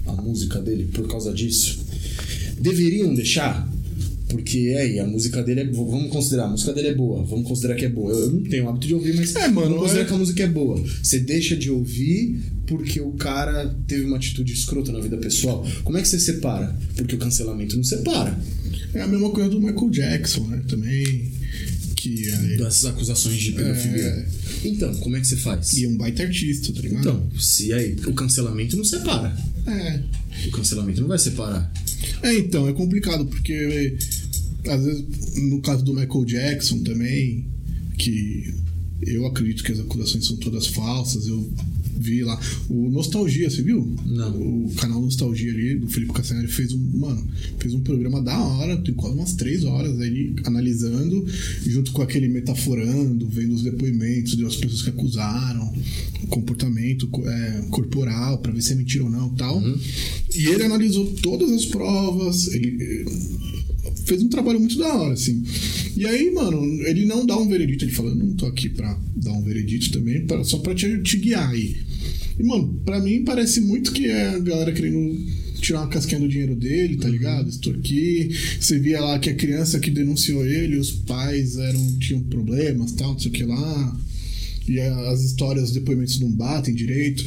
a 0.06 0.14
música 0.14 0.62
dele, 0.62 0.90
por 0.94 1.08
causa 1.08 1.34
disso? 1.34 1.80
Deveriam 2.60 3.14
deixar? 3.14 3.68
Porque 4.30 4.76
aí, 4.80 5.00
a 5.00 5.08
música 5.08 5.42
dele 5.42 5.62
é. 5.62 5.66
Vamos 5.66 6.10
considerar, 6.12 6.46
a 6.46 6.50
música 6.50 6.72
dele 6.72 6.90
é 6.90 6.94
boa. 6.94 7.24
Vamos 7.26 7.48
considerar 7.48 7.76
que 7.76 7.86
é 7.86 7.90
boa. 7.90 8.14
Eu 8.14 8.20
eu 8.20 8.32
não 8.32 8.44
tenho 8.44 8.66
o 8.66 8.70
hábito 8.70 8.88
de 8.88 8.94
ouvir, 8.94 9.16
mas. 9.16 9.36
É, 9.36 9.48
mano, 9.48 9.70
Vamos 9.70 9.80
considerar 9.82 10.04
é- 10.04 10.08
que 10.08 10.14
a 10.14 10.18
música 10.18 10.44
é 10.44 10.48
boa. 10.48 10.84
Você 11.02 11.20
deixa 11.20 11.56
de 11.56 11.72
ouvir 11.72 12.40
porque 12.68 13.02
o 13.02 13.12
cara 13.14 13.76
teve 13.88 14.06
uma 14.06 14.18
atitude 14.18 14.54
escrota 14.54 14.92
na 14.92 15.00
vida 15.00 15.18
pessoal. 15.18 15.66
Como 15.84 15.98
é 15.98 16.02
que 16.02 16.08
você 16.08 16.20
separa? 16.20 16.78
Porque 16.96 17.16
o 17.16 17.18
cancelamento 17.18 17.76
não 17.76 17.84
separa. 17.84 18.40
É 18.94 19.02
a 19.02 19.08
mesma 19.08 19.32
coisa 19.32 19.50
do 19.50 19.60
Michael 19.60 19.90
Jackson, 19.90 20.46
né? 20.48 20.62
Também. 20.68 21.32
Que 21.96 22.30
é, 22.30 22.58
Dessas 22.58 22.86
acusações 22.86 23.36
de 23.36 23.52
pedofilia. 23.54 24.04
É. 24.06 24.26
Então, 24.64 24.94
como 24.96 25.16
é 25.16 25.20
que 25.20 25.28
você 25.28 25.38
faz? 25.38 25.74
e 25.74 25.86
é 25.86 25.88
um 25.88 25.98
baita 25.98 26.24
artista, 26.24 26.74
tá 26.74 26.82
ligado? 26.82 27.00
Então, 27.00 27.30
se 27.40 27.72
aí, 27.74 27.96
o 28.06 28.14
cancelamento 28.14 28.76
não 28.76 28.84
separa. 28.84 29.36
É. 29.66 30.02
O 30.48 30.52
cancelamento 30.52 31.02
não 31.02 31.08
vai 31.08 31.20
separar. 31.20 31.72
É, 32.24 32.34
então, 32.36 32.68
é 32.68 32.74
complicado, 32.74 33.26
porque 33.26 33.98
às 34.68 34.84
vezes, 34.84 35.06
no 35.50 35.62
caso 35.62 35.84
do 35.84 35.94
Michael 35.94 36.26
Jackson 36.26 36.80
também, 36.80 37.46
que 37.98 38.54
eu 39.02 39.26
acredito 39.26 39.64
que 39.64 39.72
as 39.72 39.80
acusações 39.80 40.26
são 40.26 40.38
todas 40.38 40.68
falsas, 40.68 41.28
eu 41.28 41.50
vi 41.96 42.24
lá. 42.24 42.40
O 42.70 42.90
Nostalgia, 42.90 43.50
você 43.50 43.62
viu? 43.62 43.96
Não. 44.06 44.66
O 44.66 44.74
canal 44.76 45.02
Nostalgia 45.02 45.52
ali, 45.52 45.76
do 45.76 45.88
Felipe 45.90 46.14
Cassanelli, 46.14 46.48
fez 46.48 46.74
um. 46.74 46.80
Mano, 46.98 47.28
fez 47.60 47.74
um 47.74 47.82
programa 47.82 48.22
da 48.22 48.38
hora, 48.38 48.78
tem 48.78 48.94
quase 48.94 49.16
umas 49.16 49.34
três 49.34 49.64
horas 49.64 50.00
aí, 50.00 50.34
analisando, 50.46 50.89
junto 51.80 51.92
com 51.94 52.02
aquele 52.02 52.28
metaforando, 52.28 53.26
vendo 53.28 53.54
os 53.54 53.64
depoimentos 53.64 54.36
das 54.36 54.56
pessoas 54.58 54.82
que 54.82 54.90
acusaram, 54.90 55.74
o 56.24 56.28
comportamento 56.28 57.08
co- 57.08 57.28
é, 57.28 57.62
corporal, 57.70 58.38
pra 58.40 58.52
ver 58.52 58.62
se 58.62 58.74
é 58.74 58.76
mentira 58.76 59.06
ou 59.06 59.10
não 59.10 59.30
tal. 59.36 59.62
E 60.36 60.46
ele 60.48 60.64
analisou 60.64 61.06
todas 61.22 61.50
as 61.52 61.66
provas, 61.66 62.48
ele 62.54 62.78
eh, 62.84 63.06
fez 64.06 64.22
um 64.22 64.28
trabalho 64.28 64.60
muito 64.60 64.78
da 64.78 64.94
hora, 64.94 65.14
assim. 65.14 65.42
E 65.96 66.06
aí, 66.06 66.30
mano, 66.32 66.62
ele 66.86 67.06
não 67.06 67.26
dá 67.26 67.38
um 67.38 67.48
veredito, 67.48 67.86
ele 67.86 67.92
fala, 67.94 68.10
eu 68.10 68.16
não 68.16 68.34
tô 68.34 68.46
aqui 68.46 68.70
pra 68.70 69.00
dar 69.16 69.32
um 69.32 69.44
veredito 69.44 69.92
também, 69.92 70.26
pra- 70.26 70.44
só 70.44 70.58
pra 70.60 70.76
te, 70.76 71.02
te 71.02 71.18
guiar 71.18 71.50
aí. 71.50 71.78
E, 72.38 72.44
mano, 72.44 72.74
pra 72.86 73.00
mim 73.00 73.24
parece 73.24 73.62
muito 73.62 73.92
que 73.94 74.06
é 74.08 74.30
a 74.30 74.40
galera 74.40 74.72
querendo 74.74 75.18
tirar 75.60 75.82
uma 75.82 75.90
casquinha 75.90 76.20
do 76.20 76.28
dinheiro 76.28 76.56
dele, 76.56 76.98
tá 76.98 77.08
ligado? 77.08 77.50
Extorquir. 77.50 78.32
Você 78.60 78.80
via 78.80 79.00
lá 79.02 79.20
que 79.20 79.30
a 79.30 79.36
criança 79.36 79.80
que 79.80 79.90
denunciou 79.90 80.46
ele, 80.46 80.78
os 80.78 80.92
pais 80.92 81.58
eram, 81.58 81.98
tinham 82.00 82.22
problemas, 82.24 82.94
tal, 82.94 83.14
não 83.14 83.20
sei 83.20 83.30
o 83.30 83.34
que 83.34 83.44
lá. 83.44 84.00
E 84.68 84.80
as 84.80 85.24
histórias, 85.24 85.70
os 85.70 85.72
depoimentos 85.74 86.20
não 86.20 86.30
batem 86.30 86.74
direito. 86.74 87.26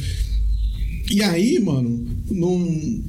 E 1.11 1.21
aí, 1.21 1.59
mano, 1.59 2.07
num, 2.29 3.03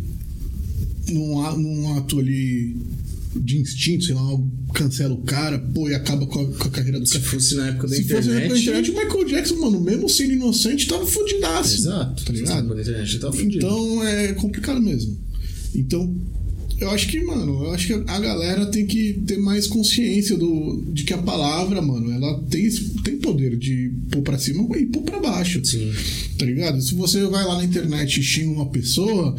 num, 1.11 1.57
num 1.57 1.97
ato 1.97 2.19
ali 2.19 2.77
de 3.37 3.59
instinto, 3.59 4.05
sei 4.05 4.15
lá, 4.15 4.23
cancela 4.75 5.15
o 5.15 5.23
cara, 5.23 5.59
pô, 5.59 5.89
e 5.89 5.95
acaba 5.95 6.27
com 6.27 6.41
a, 6.41 6.47
com 6.47 6.69
a 6.69 6.71
carreira 6.71 7.01
do 7.01 7.07
Se 7.07 7.15
cara. 7.15 7.25
fosse 7.25 7.55
na 7.57 7.69
época 7.69 7.89
da 7.89 7.97
Se 7.97 8.03
fosse 8.05 8.13
na 8.13 8.19
internet. 8.19 8.43
época 8.45 8.55
da 8.55 8.61
internet, 8.61 8.91
o 8.91 8.95
Michael 8.95 9.25
Jackson, 9.29 9.57
mano, 9.57 9.81
mesmo 9.81 10.09
sendo 10.09 10.33
inocente, 10.33 10.87
tava 10.87 11.07
fudidaço. 11.07 11.75
Exato. 11.75 12.25
Tá 12.25 12.33
Se 12.33 12.39
ligado? 12.41 12.81
internet, 12.81 13.19
tá 13.19 13.33
fudido. 13.33 13.57
Então 13.57 14.05
é 14.05 14.33
complicado 14.35 14.81
mesmo. 14.81 15.17
Então, 15.75 16.15
eu 16.81 16.91
acho 16.91 17.09
que, 17.09 17.21
mano, 17.25 17.65
eu 17.65 17.71
acho 17.73 17.87
que 17.87 17.93
a 17.93 18.21
galera 18.21 18.67
tem 18.67 18.85
que 18.87 19.15
ter 19.27 19.39
mais 19.39 19.67
consciência 19.67 20.37
do, 20.37 20.83
de 20.93 21.05
que 21.05 21.13
a 21.13 21.19
palavra, 21.19 21.81
mano, 21.81 22.11
ela 22.13 22.41
tem, 22.51 22.69
tem 23.05 23.17
poder 23.19 23.57
de 23.57 23.93
pôr 24.11 24.23
pra 24.23 24.39
cima 24.39 24.67
e 24.79 24.87
pôr 24.87 25.03
pra 25.03 25.21
baixo. 25.21 25.65
Sim. 25.65 25.93
Tá 26.39 26.45
ligado? 26.45 26.81
Se 26.83 26.95
você 26.95 27.23
vai 27.27 27.45
lá 27.45 27.57
na 27.57 27.65
internet 27.65 28.19
e 28.19 28.23
xinga 28.23 28.51
uma 28.51 28.67
pessoa, 28.71 29.37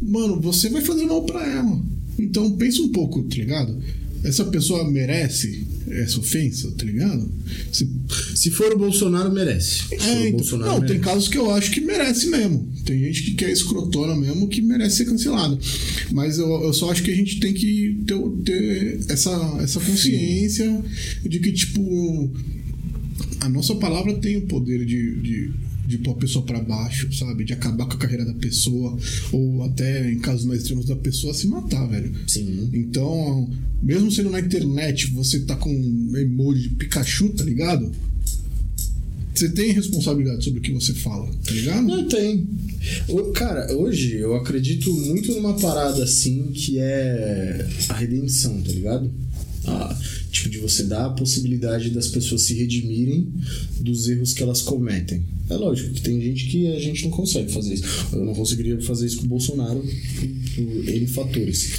mano, 0.00 0.40
você 0.40 0.68
vai 0.68 0.82
fazer 0.82 1.04
mal 1.04 1.22
pra 1.24 1.44
ela. 1.46 1.80
Então 2.18 2.50
pensa 2.56 2.82
um 2.82 2.88
pouco, 2.90 3.22
tá 3.22 3.36
ligado? 3.36 3.78
Essa 4.24 4.44
pessoa 4.46 4.90
merece 4.90 5.64
essa 5.90 6.18
ofensa, 6.18 6.70
tá 6.72 6.84
ligado? 6.84 7.30
Se 7.72 7.88
Se 8.34 8.50
for 8.50 8.72
o 8.72 8.78
Bolsonaro, 8.78 9.32
merece. 9.32 9.82
É, 9.92 10.26
então- 10.28 10.32
Bolsonaro, 10.32 10.72
não, 10.72 10.80
tem 10.80 10.88
merece. 10.98 11.04
casos 11.04 11.28
que 11.28 11.38
eu 11.38 11.50
acho 11.50 11.70
que 11.70 11.80
merece 11.80 12.26
mesmo. 12.26 12.68
Tem 12.84 12.98
gente 12.98 13.22
que 13.22 13.34
quer 13.34 13.50
escrotona 13.50 14.16
mesmo 14.16 14.48
que 14.48 14.60
merece 14.60 14.96
ser 14.98 15.04
cancelado. 15.06 15.58
Mas 16.12 16.38
eu, 16.38 16.48
eu 16.64 16.72
só 16.72 16.90
acho 16.90 17.02
que 17.02 17.10
a 17.10 17.14
gente 17.14 17.38
tem 17.40 17.54
que 17.54 17.96
ter, 18.06 18.18
ter 18.44 19.00
essa, 19.08 19.30
essa 19.60 19.80
consciência 19.80 20.82
de 21.24 21.38
que, 21.38 21.52
tipo, 21.52 22.30
a 23.40 23.48
nossa 23.48 23.74
palavra 23.76 24.14
tem 24.14 24.36
o 24.36 24.42
poder 24.42 24.84
de, 24.84 25.16
de, 25.20 25.50
de 25.88 25.98
pôr 25.98 26.12
a 26.12 26.16
pessoa 26.16 26.44
pra 26.44 26.60
baixo, 26.60 27.10
sabe? 27.14 27.44
De 27.44 27.54
acabar 27.54 27.86
com 27.86 27.94
a 27.94 27.98
carreira 27.98 28.26
da 28.26 28.34
pessoa. 28.34 28.96
Ou 29.32 29.64
até, 29.64 30.12
em 30.12 30.18
casos 30.18 30.44
mais 30.44 30.60
extremos, 30.60 30.84
da 30.84 30.94
pessoa 30.94 31.32
se 31.32 31.46
matar, 31.46 31.86
velho. 31.88 32.12
Sim. 32.26 32.68
Então, 32.74 33.48
mesmo 33.82 34.12
sendo 34.12 34.28
na 34.28 34.38
internet, 34.38 35.10
você 35.12 35.40
tá 35.40 35.56
com 35.56 35.70
um 35.70 36.16
emoji 36.16 36.68
de 36.68 36.74
Pikachu, 36.74 37.30
tá 37.30 37.42
ligado? 37.42 37.90
Você 39.34 39.48
tem 39.48 39.72
responsabilidade 39.72 40.44
sobre 40.44 40.58
o 40.58 40.62
que 40.62 40.72
você 40.72 40.92
fala, 40.92 41.30
tá 41.44 41.52
ligado? 41.52 41.86
Não 41.86 42.06
tem. 42.08 42.46
Cara, 43.34 43.72
hoje 43.74 44.16
eu 44.16 44.34
acredito 44.34 44.92
muito 44.92 45.32
numa 45.32 45.54
parada 45.54 46.02
assim 46.02 46.50
que 46.52 46.78
é 46.78 47.66
a 47.88 47.94
redenção, 47.94 48.60
tá 48.60 48.72
ligado? 48.72 49.10
Ah, 49.64 49.96
tipo, 50.30 50.48
de 50.48 50.58
você 50.58 50.84
dar 50.84 51.06
a 51.06 51.10
possibilidade 51.10 51.90
das 51.90 52.08
pessoas 52.08 52.42
se 52.42 52.54
redimirem 52.54 53.32
dos 53.80 54.08
erros 54.08 54.32
que 54.32 54.42
elas 54.42 54.62
cometem. 54.62 55.22
É 55.50 55.56
lógico 55.56 55.94
que 55.94 56.02
tem 56.02 56.20
gente 56.20 56.46
que 56.46 56.66
a 56.68 56.78
gente 56.78 57.04
não 57.04 57.10
consegue 57.10 57.50
fazer 57.50 57.74
isso. 57.74 57.84
Eu 58.12 58.24
não 58.24 58.34
conseguiria 58.34 58.80
fazer 58.82 59.06
isso 59.06 59.18
com 59.18 59.24
o 59.24 59.28
Bolsonaro 59.28 59.82
por, 60.54 60.88
N 60.88 61.06
fatores. 61.06 61.72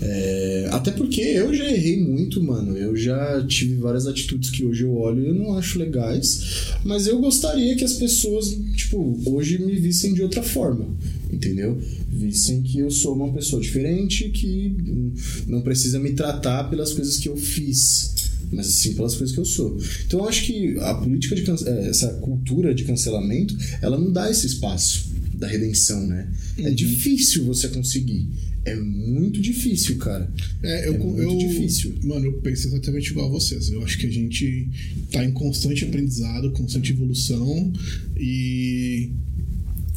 É, 0.00 0.68
até 0.72 0.90
porque 0.90 1.20
eu 1.20 1.54
já 1.54 1.70
errei 1.70 2.00
muito, 2.00 2.42
mano. 2.42 2.76
Eu 2.76 2.96
já 2.96 3.44
tive 3.46 3.76
várias 3.76 4.06
atitudes 4.06 4.50
que 4.50 4.64
hoje 4.64 4.82
eu 4.82 4.92
olho 4.96 5.22
e 5.22 5.28
eu 5.28 5.34
não 5.34 5.56
acho 5.56 5.78
legais. 5.78 6.74
Mas 6.84 7.06
eu 7.06 7.20
gostaria 7.20 7.76
que 7.76 7.84
as 7.84 7.94
pessoas, 7.94 8.58
tipo, 8.74 9.20
hoje 9.26 9.58
me 9.58 9.76
vissem 9.76 10.14
de 10.14 10.22
outra 10.22 10.42
forma. 10.42 10.88
Entendeu? 11.32 11.80
Vissem 12.10 12.62
que 12.62 12.80
eu 12.80 12.90
sou 12.90 13.14
uma 13.14 13.32
pessoa 13.32 13.62
diferente, 13.62 14.28
que 14.30 14.76
não 15.46 15.62
precisa 15.62 15.98
me 15.98 16.12
tratar 16.12 16.64
pelas 16.64 16.92
coisas 16.92 17.18
que 17.18 17.28
eu 17.28 17.36
fiz. 17.36 17.91
Mas 18.52 18.66
sim 18.66 18.94
pelas 18.94 19.14
coisas 19.16 19.34
que 19.34 19.40
eu 19.40 19.44
sou. 19.44 19.78
Então 20.06 20.20
eu 20.20 20.28
acho 20.28 20.44
que 20.44 20.76
a 20.78 20.94
política 20.94 21.34
de 21.34 21.42
eh, 21.42 21.88
essa 21.88 22.08
cultura 22.14 22.74
de 22.74 22.84
cancelamento, 22.84 23.56
ela 23.80 23.98
não 23.98 24.12
dá 24.12 24.30
esse 24.30 24.46
espaço 24.46 25.10
da 25.34 25.46
redenção, 25.48 26.06
né? 26.06 26.30
É 26.58 26.70
difícil 26.70 27.44
você 27.44 27.68
conseguir. 27.68 28.28
É 28.64 28.76
muito 28.76 29.40
difícil, 29.40 29.96
cara. 29.96 30.30
É, 30.62 30.86
eu, 30.88 30.94
É 30.94 30.98
muito 30.98 31.20
eu- 31.22 31.36
difícil. 31.38 31.94
Mano, 32.04 32.26
eu 32.26 32.34
penso 32.34 32.68
exatamente 32.68 33.10
igual 33.10 33.26
a 33.26 33.30
vocês. 33.30 33.70
Eu 33.70 33.82
acho 33.82 33.98
que 33.98 34.06
a 34.06 34.10
gente 34.10 34.68
tá 35.10 35.24
em 35.24 35.32
constante 35.32 35.84
aprendizado, 35.84 36.52
constante 36.52 36.92
evolução 36.92 37.72
e 38.16 39.10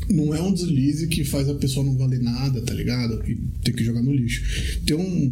não 0.09 0.33
é 0.33 0.41
um 0.41 0.51
deslize 0.53 1.07
que 1.07 1.23
faz 1.23 1.47
a 1.49 1.53
pessoa 1.55 1.85
não 1.85 1.95
valer 1.95 2.19
nada, 2.21 2.61
tá 2.61 2.73
ligado? 2.73 3.21
E 3.29 3.37
tem 3.63 3.73
que 3.73 3.83
jogar 3.83 4.01
no 4.01 4.13
lixo. 4.13 4.41
Tem 4.85 4.95
um, 4.95 5.31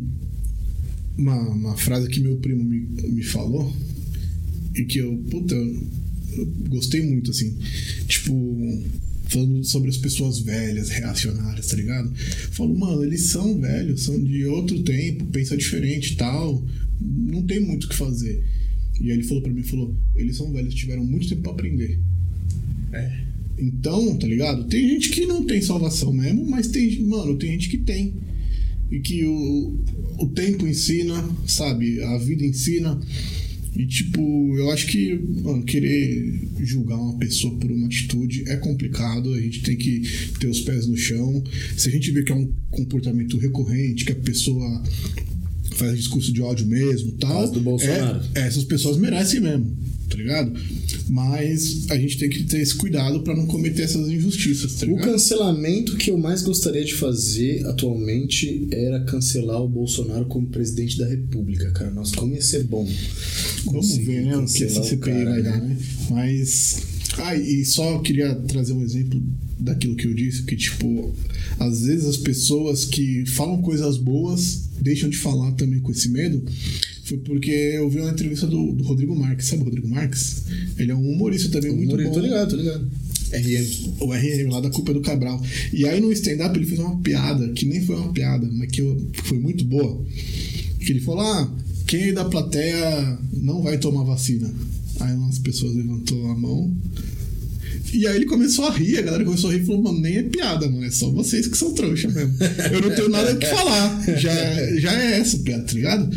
uma, 1.18 1.50
uma 1.50 1.78
frase 1.78 2.10
que 2.10 2.20
meu 2.20 2.38
primo 2.38 2.64
me, 2.64 2.80
me 2.80 3.24
falou 3.24 3.74
e 4.76 4.84
que 4.86 5.00
eu, 5.00 5.16
puta, 5.30 5.56
eu 5.56 6.46
gostei 6.70 7.02
muito, 7.04 7.32
assim. 7.32 7.56
Tipo, 8.08 8.84
falando 9.28 9.64
sobre 9.64 9.90
as 9.90 9.98
pessoas 9.98 10.40
velhas, 10.40 10.90
reacionárias, 10.90 11.68
tá 11.68 11.76
ligado? 11.76 12.12
Falo, 12.52 12.78
mano, 12.78 13.04
eles 13.04 13.28
são 13.28 13.60
velhos, 13.60 14.04
são 14.04 14.22
de 14.24 14.46
outro 14.46 14.82
tempo, 14.84 15.26
pensa 15.26 15.58
diferente 15.58 16.14
e 16.14 16.16
tal. 16.16 16.64
Não 17.00 17.44
tem 17.44 17.60
muito 17.60 17.86
o 17.86 17.90
que 17.90 17.96
fazer. 17.96 18.44
E 19.02 19.12
aí 19.12 19.18
ele 19.18 19.24
falou 19.24 19.44
pra 19.44 19.52
mim, 19.52 19.64
falou, 19.64 19.96
eles 20.16 20.38
são 20.38 20.52
velhos, 20.52 20.74
tiveram 20.74 21.04
muito 21.04 21.28
tempo 21.30 21.42
pra 21.42 21.52
aprender. 21.52 22.00
É. 22.92 23.24
Então, 23.58 24.18
tá 24.18 24.28
ligado? 24.28 24.66
Tem 24.66 24.88
gente 24.88 25.10
que 25.10 25.26
não 25.26 25.46
tem 25.46 25.62
salvação 25.62 26.12
mesmo, 26.12 26.46
mas 26.46 26.68
tem, 26.68 27.02
mano, 27.02 27.36
tem 27.38 27.52
gente 27.52 27.70
que 27.70 27.78
tem. 27.78 28.14
E 28.92 29.00
que 29.00 29.26
o, 29.26 29.80
o 30.20 30.28
tempo 30.30 30.68
ensina, 30.68 31.24
sabe? 31.48 32.02
A 32.04 32.18
vida 32.18 32.46
ensina. 32.46 33.00
E, 33.76 33.88
tipo, 33.88 34.56
eu 34.56 34.70
acho 34.70 34.86
que 34.86 35.16
mano, 35.16 35.64
querer 35.64 36.48
julgar 36.60 36.98
uma 36.98 37.18
pessoa 37.18 37.56
por 37.58 37.72
uma 37.72 37.88
atitude 37.88 38.44
é 38.48 38.56
complicado. 38.58 39.34
A 39.34 39.42
gente 39.42 39.64
tem 39.64 39.76
que 39.76 40.04
ter 40.40 40.48
os 40.48 40.62
pés 40.62 40.86
no 40.88 40.96
chão. 40.96 41.44
Se 41.76 41.90
a 41.90 41.92
gente 41.92 42.12
vê 42.12 42.22
que 42.22 42.32
é 42.32 42.36
um 42.36 42.52
comportamento 42.70 43.38
recorrente, 43.38 44.06
que 44.06 44.12
a 44.12 44.16
pessoa 44.16 44.84
faz 45.74 45.98
discurso 45.98 46.32
de 46.32 46.42
ódio 46.42 46.66
mesmo 46.68 47.14
tal. 47.14 47.50
Do 47.52 47.62
Bolsonaro. 47.62 48.22
É, 48.36 48.42
essas 48.42 48.64
pessoas 48.64 48.98
merecem 48.98 49.42
mesmo, 49.42 49.76
tá 50.14 50.18
ligado? 50.18 50.54
Mas 51.10 51.90
a 51.90 51.98
gente 51.98 52.18
tem 52.20 52.30
que 52.30 52.44
ter 52.44 52.62
esse 52.62 52.76
cuidado 52.76 53.22
pra 53.22 53.36
não 53.36 53.48
cometer 53.48 53.82
essas 53.82 54.08
injustiças, 54.08 54.76
tá 54.76 54.86
O 54.86 54.90
ligado? 54.90 55.06
cancelamento 55.06 55.98
que 55.98 56.12
eu 56.12 56.18
mais 56.18 56.44
gostaria 56.44 56.86
de 56.86 56.94
fazer 56.94 57.66
atualmente 57.66 58.68
era 58.72 59.04
cancelar 59.06 59.62
o 59.62 59.68
Bolsonaro 59.68 60.26
como 60.26 60.48
presidente 60.48 60.98
da 60.98 61.08
República, 61.08 61.72
cara. 61.72 61.90
Nossa, 61.92 62.16
como 62.16 62.36
ia 62.36 62.42
ser 62.42 62.64
bom. 62.64 62.88
Vamos 63.66 63.96
ver, 63.98 64.26
né? 64.26 64.38
O 64.38 64.46
que 64.46 64.64
essa 64.64 64.82
o 64.82 64.84
CPI 64.84 65.26
vai 65.26 65.42
dar, 65.44 65.60
né? 65.60 65.70
né? 65.70 65.78
Mas. 66.10 66.78
Ah, 67.18 67.36
e 67.36 67.64
só 67.66 68.00
queria 68.00 68.34
trazer 68.36 68.74
um 68.74 68.82
exemplo 68.82 69.22
daquilo 69.60 69.96
que 69.96 70.08
eu 70.08 70.14
disse, 70.14 70.44
que, 70.44 70.56
tipo, 70.56 71.14
às 71.60 71.82
vezes 71.82 72.06
as 72.06 72.18
pessoas 72.18 72.86
que 72.86 73.24
falam 73.28 73.62
coisas 73.62 73.98
boas 73.98 74.64
deixam 74.82 75.10
de 75.10 75.18
falar 75.18 75.52
também 75.54 75.80
com 75.80 75.92
esse 75.92 76.10
medo. 76.10 76.44
Foi 77.04 77.18
porque 77.18 77.52
eu 77.52 77.90
vi 77.90 78.00
uma 78.00 78.12
entrevista 78.12 78.48
do, 78.48 78.72
do 78.72 78.84
Rodrigo 78.84 79.16
Marques. 79.16 79.48
Sabe 79.48 79.62
o 79.62 79.66
Rodrigo 79.66 79.88
Marques? 79.90 80.44
Ele 80.78 80.92
é 80.92 80.96
um 80.96 81.12
humorista 81.12 81.50
também 81.50 81.76
muito 81.76 81.94
Humorista, 81.94 82.10
bom. 82.10 82.16
Tô 82.16 82.26
ligado, 82.26 82.50
tô 82.50 82.56
ligado. 82.56 82.92
RM. 83.34 83.94
O 84.00 84.14
RM 84.14 84.50
lá 84.50 84.62
da 84.62 84.70
Culpa 84.70 84.94
do 84.94 85.02
Cabral. 85.02 85.42
E 85.74 85.86
aí 85.88 86.00
no 86.00 86.12
stand-up 86.14 86.58
ele 86.58 86.66
fez 86.66 86.80
uma 86.80 86.98
piada, 86.98 87.50
que 87.50 87.66
nem 87.66 87.82
foi 87.82 87.96
uma 87.96 88.14
piada, 88.14 88.48
mas 88.54 88.70
que 88.70 88.82
foi 89.24 89.40
muito 89.40 89.66
boa. 89.66 90.02
Que 90.80 90.92
ele 90.92 91.02
falou: 91.02 91.22
ah, 91.22 91.52
quem 91.88 92.04
aí 92.04 92.12
da 92.14 92.26
plateia 92.26 93.18
não 93.34 93.62
vai 93.62 93.78
tomar 93.78 94.04
vacina? 94.04 94.54
Aí 95.00 95.14
umas 95.14 95.40
pessoas 95.40 95.76
levantou 95.76 96.28
a 96.28 96.36
mão. 96.36 96.74
E 97.94 98.08
aí 98.08 98.16
ele 98.16 98.26
começou 98.26 98.66
a 98.66 98.72
rir, 98.72 98.98
a 98.98 99.02
galera 99.04 99.24
começou 99.24 99.50
a 99.50 99.54
rir 99.54 99.62
e 99.62 99.66
falou, 99.66 99.84
mano, 99.84 100.00
nem 100.00 100.18
é 100.18 100.24
piada, 100.24 100.68
mano, 100.68 100.84
é 100.84 100.90
só 100.90 101.10
vocês 101.12 101.46
que 101.48 101.56
são 101.58 101.74
trouxa 101.74 102.10
mesmo. 102.10 102.34
Eu 102.72 102.82
não 102.82 102.96
tenho 102.96 103.08
nada 103.10 103.34
o 103.34 103.38
que 103.38 103.46
falar. 103.46 104.04
Já, 104.20 104.80
já 104.80 105.00
é 105.00 105.20
essa 105.20 105.38
piada, 105.38 105.64
tá 105.64 105.74
ligado? 105.74 106.10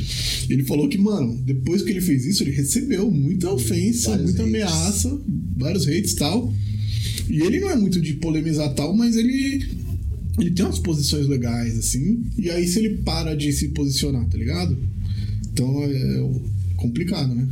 Ele 0.49 0.65
falou 0.65 0.89
que, 0.89 0.97
mano, 0.97 1.37
depois 1.45 1.83
que 1.83 1.91
ele 1.91 2.01
fez 2.01 2.25
isso, 2.25 2.43
ele 2.43 2.53
recebeu 2.53 3.11
muita 3.11 3.51
ofensa, 3.51 4.11
Vários 4.11 4.27
muita 4.27 4.43
hates. 4.43 4.55
ameaça, 4.55 5.21
vários 5.57 5.87
hates 5.87 6.13
e 6.13 6.17
tal. 6.17 6.55
E 7.29 7.43
ele 7.43 7.61
não 7.61 7.71
é 7.71 7.77
muito 7.77 8.01
de 8.01 8.15
polemizar 8.15 8.73
tal, 8.75 8.95
mas 8.97 9.17
ele. 9.17 9.67
Ele 10.39 10.51
tem 10.51 10.65
umas 10.65 10.79
posições 10.79 11.27
legais, 11.27 11.79
assim. 11.79 12.23
E 12.39 12.51
aí 12.51 12.67
se 12.67 12.79
ele 12.79 12.99
para 12.99 13.35
de 13.35 13.53
se 13.53 13.69
posicionar, 13.69 14.27
tá 14.29 14.37
ligado? 14.39 14.77
Então 15.53 15.83
é 15.83 16.21
complicado, 16.87 17.35
né? 17.35 17.49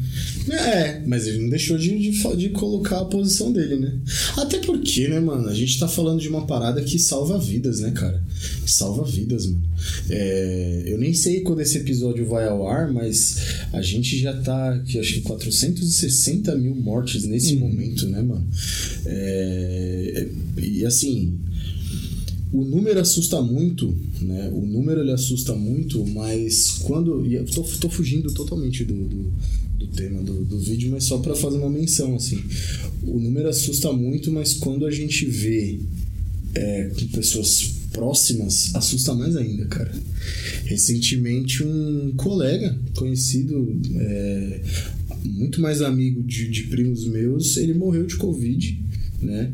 É, 0.50 1.02
mas 1.06 1.26
ele 1.26 1.38
não 1.38 1.48
deixou 1.48 1.78
de, 1.78 1.98
de, 1.98 2.36
de 2.36 2.48
colocar 2.50 3.00
a 3.00 3.04
posição 3.04 3.52
dele, 3.52 3.76
né? 3.76 3.92
Até 4.36 4.58
porque, 4.58 5.08
né, 5.08 5.20
mano? 5.20 5.48
A 5.48 5.54
gente 5.54 5.78
tá 5.78 5.88
falando 5.88 6.20
de 6.20 6.28
uma 6.28 6.46
parada 6.46 6.82
que 6.82 6.98
salva 6.98 7.38
vidas, 7.38 7.80
né, 7.80 7.90
cara? 7.90 8.22
Salva 8.66 9.04
vidas, 9.04 9.46
mano. 9.46 9.62
É, 10.08 10.82
eu 10.86 10.98
nem 10.98 11.12
sei 11.12 11.40
quando 11.40 11.60
esse 11.60 11.78
episódio 11.78 12.26
vai 12.26 12.46
ao 12.46 12.66
ar, 12.66 12.92
mas 12.92 13.36
a 13.72 13.82
gente 13.82 14.18
já 14.18 14.32
tá, 14.32 14.78
que 14.86 14.98
acho 14.98 15.14
que 15.14 15.20
460 15.22 16.54
mil 16.56 16.74
mortes 16.74 17.24
nesse 17.24 17.56
momento, 17.56 18.08
né, 18.08 18.22
mano? 18.22 18.46
É, 19.06 20.28
e 20.58 20.84
assim, 20.84 21.38
o 22.54 22.64
número 22.64 23.00
assusta 23.00 23.42
muito, 23.42 23.92
né? 24.20 24.48
O 24.54 24.64
número 24.64 25.00
ele 25.00 25.10
assusta 25.10 25.52
muito, 25.56 26.06
mas 26.06 26.70
quando. 26.84 27.26
E 27.26 27.34
eu 27.34 27.44
tô, 27.44 27.64
tô 27.64 27.90
fugindo 27.90 28.32
totalmente 28.32 28.84
do, 28.84 28.94
do, 28.94 29.32
do 29.76 29.86
tema 29.88 30.22
do, 30.22 30.44
do 30.44 30.60
vídeo, 30.60 30.88
mas 30.92 31.02
só 31.02 31.18
pra 31.18 31.34
fazer 31.34 31.58
uma 31.58 31.68
menção, 31.68 32.14
assim. 32.14 32.40
O 33.02 33.18
número 33.18 33.48
assusta 33.48 33.92
muito, 33.92 34.30
mas 34.30 34.54
quando 34.54 34.86
a 34.86 34.90
gente 34.92 35.26
vê 35.26 35.80
é, 36.54 36.92
com 36.96 37.08
pessoas 37.08 37.74
próximas, 37.90 38.72
assusta 38.76 39.12
mais 39.14 39.34
ainda, 39.34 39.64
cara. 39.64 39.92
Recentemente, 40.64 41.64
um 41.64 42.12
colega 42.16 42.78
conhecido, 42.94 43.76
é, 43.96 44.60
muito 45.24 45.60
mais 45.60 45.82
amigo 45.82 46.22
de, 46.22 46.48
de 46.48 46.62
primos 46.64 47.04
meus, 47.04 47.56
ele 47.56 47.74
morreu 47.74 48.06
de 48.06 48.14
Covid, 48.14 48.80
né? 49.20 49.52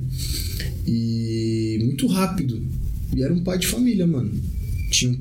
E 0.86 1.80
muito 1.82 2.06
rápido. 2.06 2.69
E 3.14 3.22
era 3.22 3.32
um 3.32 3.42
pai 3.42 3.58
de 3.58 3.66
família, 3.66 4.06
mano. 4.06 4.30
Tinha 4.90 5.18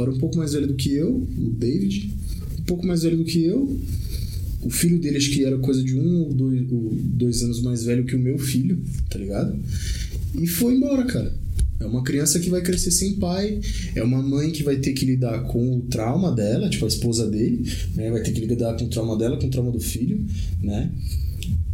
era 0.00 0.10
um 0.10 0.18
pouco 0.18 0.36
mais 0.36 0.52
velho 0.52 0.66
do 0.66 0.74
que 0.74 0.92
eu, 0.94 1.16
o 1.16 1.50
David. 1.58 2.14
Um 2.60 2.62
pouco 2.62 2.86
mais 2.86 3.02
velho 3.02 3.16
do 3.16 3.24
que 3.24 3.44
eu. 3.44 3.78
O 4.62 4.70
filho 4.70 4.98
dele, 4.98 5.16
acho 5.16 5.30
que 5.30 5.44
era 5.44 5.56
coisa 5.58 5.82
de 5.82 5.94
um 5.94 6.22
ou 6.22 6.34
dois, 6.34 6.66
dois 6.68 7.42
anos 7.42 7.62
mais 7.62 7.84
velho 7.84 8.04
que 8.04 8.16
o 8.16 8.18
meu 8.18 8.38
filho, 8.38 8.80
tá 9.08 9.18
ligado? 9.18 9.56
E 10.38 10.46
foi 10.46 10.74
embora, 10.74 11.04
cara. 11.04 11.32
É 11.80 11.86
uma 11.86 12.02
criança 12.02 12.40
que 12.40 12.50
vai 12.50 12.60
crescer 12.60 12.90
sem 12.90 13.14
pai, 13.14 13.60
é 13.94 14.02
uma 14.02 14.20
mãe 14.20 14.50
que 14.50 14.64
vai 14.64 14.78
ter 14.78 14.92
que 14.94 15.04
lidar 15.04 15.44
com 15.44 15.76
o 15.76 15.82
trauma 15.82 16.32
dela, 16.32 16.68
tipo 16.68 16.84
a 16.84 16.88
esposa 16.88 17.30
dele, 17.30 17.70
né? 17.94 18.10
Vai 18.10 18.20
ter 18.20 18.32
que 18.32 18.44
lidar 18.44 18.76
com 18.76 18.84
o 18.84 18.88
trauma 18.88 19.16
dela, 19.16 19.38
com 19.38 19.46
o 19.46 19.50
trauma 19.50 19.70
do 19.70 19.78
filho, 19.78 20.24
né? 20.60 20.90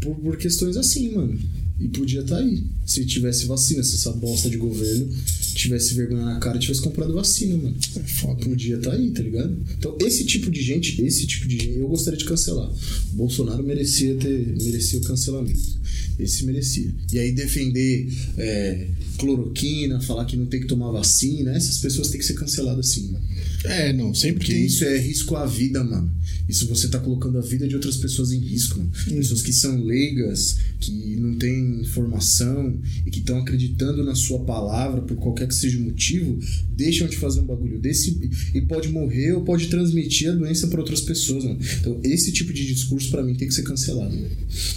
Por, 0.02 0.14
por 0.16 0.36
questões 0.36 0.76
assim, 0.76 1.14
mano. 1.14 1.38
E 1.80 1.88
podia 1.88 2.20
estar 2.20 2.38
aí. 2.38 2.62
Se 2.86 3.04
tivesse 3.04 3.46
vacina, 3.46 3.82
se 3.82 3.96
essa 3.96 4.12
bosta 4.12 4.48
de 4.48 4.56
governo 4.56 5.08
tivesse 5.54 5.94
vergonha 5.94 6.24
na 6.24 6.38
cara 6.38 6.56
e 6.56 6.60
tivesse 6.60 6.80
comprado 6.80 7.12
vacina, 7.12 7.56
mano. 7.56 7.76
É 7.96 8.00
foda. 8.00 8.44
Podia 8.44 8.76
estar 8.76 8.92
aí, 8.92 9.10
tá 9.10 9.22
ligado? 9.22 9.56
Então, 9.76 9.96
esse 10.00 10.24
tipo 10.24 10.50
de 10.50 10.62
gente, 10.62 11.00
esse 11.02 11.26
tipo 11.26 11.48
de 11.48 11.56
gente, 11.58 11.78
eu 11.78 11.88
gostaria 11.88 12.18
de 12.18 12.24
cancelar. 12.24 12.70
O 13.12 13.16
Bolsonaro 13.16 13.62
merecia 13.62 14.14
ter, 14.14 14.54
merecia 14.62 14.98
o 14.98 15.02
cancelamento. 15.02 15.84
Esse 16.18 16.44
merecia. 16.44 16.94
E 17.12 17.18
aí 17.18 17.32
defender 17.32 18.08
é, 18.38 18.86
cloroquina, 19.18 20.00
falar 20.00 20.24
que 20.26 20.36
não 20.36 20.46
tem 20.46 20.60
que 20.60 20.66
tomar 20.66 20.90
vacina, 20.92 21.52
essas 21.52 21.78
pessoas 21.78 22.08
têm 22.08 22.20
que 22.20 22.26
ser 22.26 22.34
canceladas 22.34 22.88
sim, 22.88 23.10
mano. 23.10 23.24
É, 23.64 23.92
não, 23.92 24.14
sempre 24.14 24.40
Porque 24.40 24.52
tem. 24.52 24.66
isso 24.66 24.84
é 24.84 24.98
risco 24.98 25.34
à 25.34 25.46
vida, 25.46 25.82
mano. 25.82 26.12
Isso 26.48 26.68
você 26.68 26.88
tá 26.88 26.98
colocando 26.98 27.38
a 27.38 27.40
vida 27.40 27.66
de 27.66 27.74
outras 27.74 27.96
pessoas 27.96 28.30
em 28.30 28.38
risco, 28.38 28.78
mano. 28.78 28.92
Pessoas 29.08 29.42
que 29.42 29.52
são 29.52 29.82
leigas, 29.82 30.58
que 30.78 31.16
não 31.16 31.34
informação 31.80 32.78
e 33.06 33.10
que 33.10 33.18
estão 33.18 33.38
acreditando 33.38 34.04
na 34.04 34.14
sua 34.14 34.40
palavra 34.40 35.02
por 35.02 35.16
qualquer 35.16 35.48
que 35.48 35.54
seja 35.54 35.78
o 35.78 35.82
motivo, 35.82 36.38
deixam 36.70 37.08
de 37.08 37.16
fazer 37.16 37.40
um 37.40 37.46
bagulho 37.46 37.78
desse 37.78 38.30
e 38.54 38.60
pode 38.62 38.88
morrer 38.88 39.32
ou 39.32 39.42
pode 39.42 39.68
transmitir 39.68 40.30
a 40.30 40.34
doença 40.34 40.66
para 40.68 40.80
outras 40.80 41.00
pessoas, 41.00 41.44
mano. 41.44 41.58
Então, 41.80 42.00
esse 42.02 42.32
tipo 42.32 42.52
de 42.52 42.66
discurso 42.66 43.10
pra 43.10 43.22
mim 43.22 43.34
tem 43.34 43.48
que 43.48 43.54
ser 43.54 43.62
cancelado. 43.62 44.16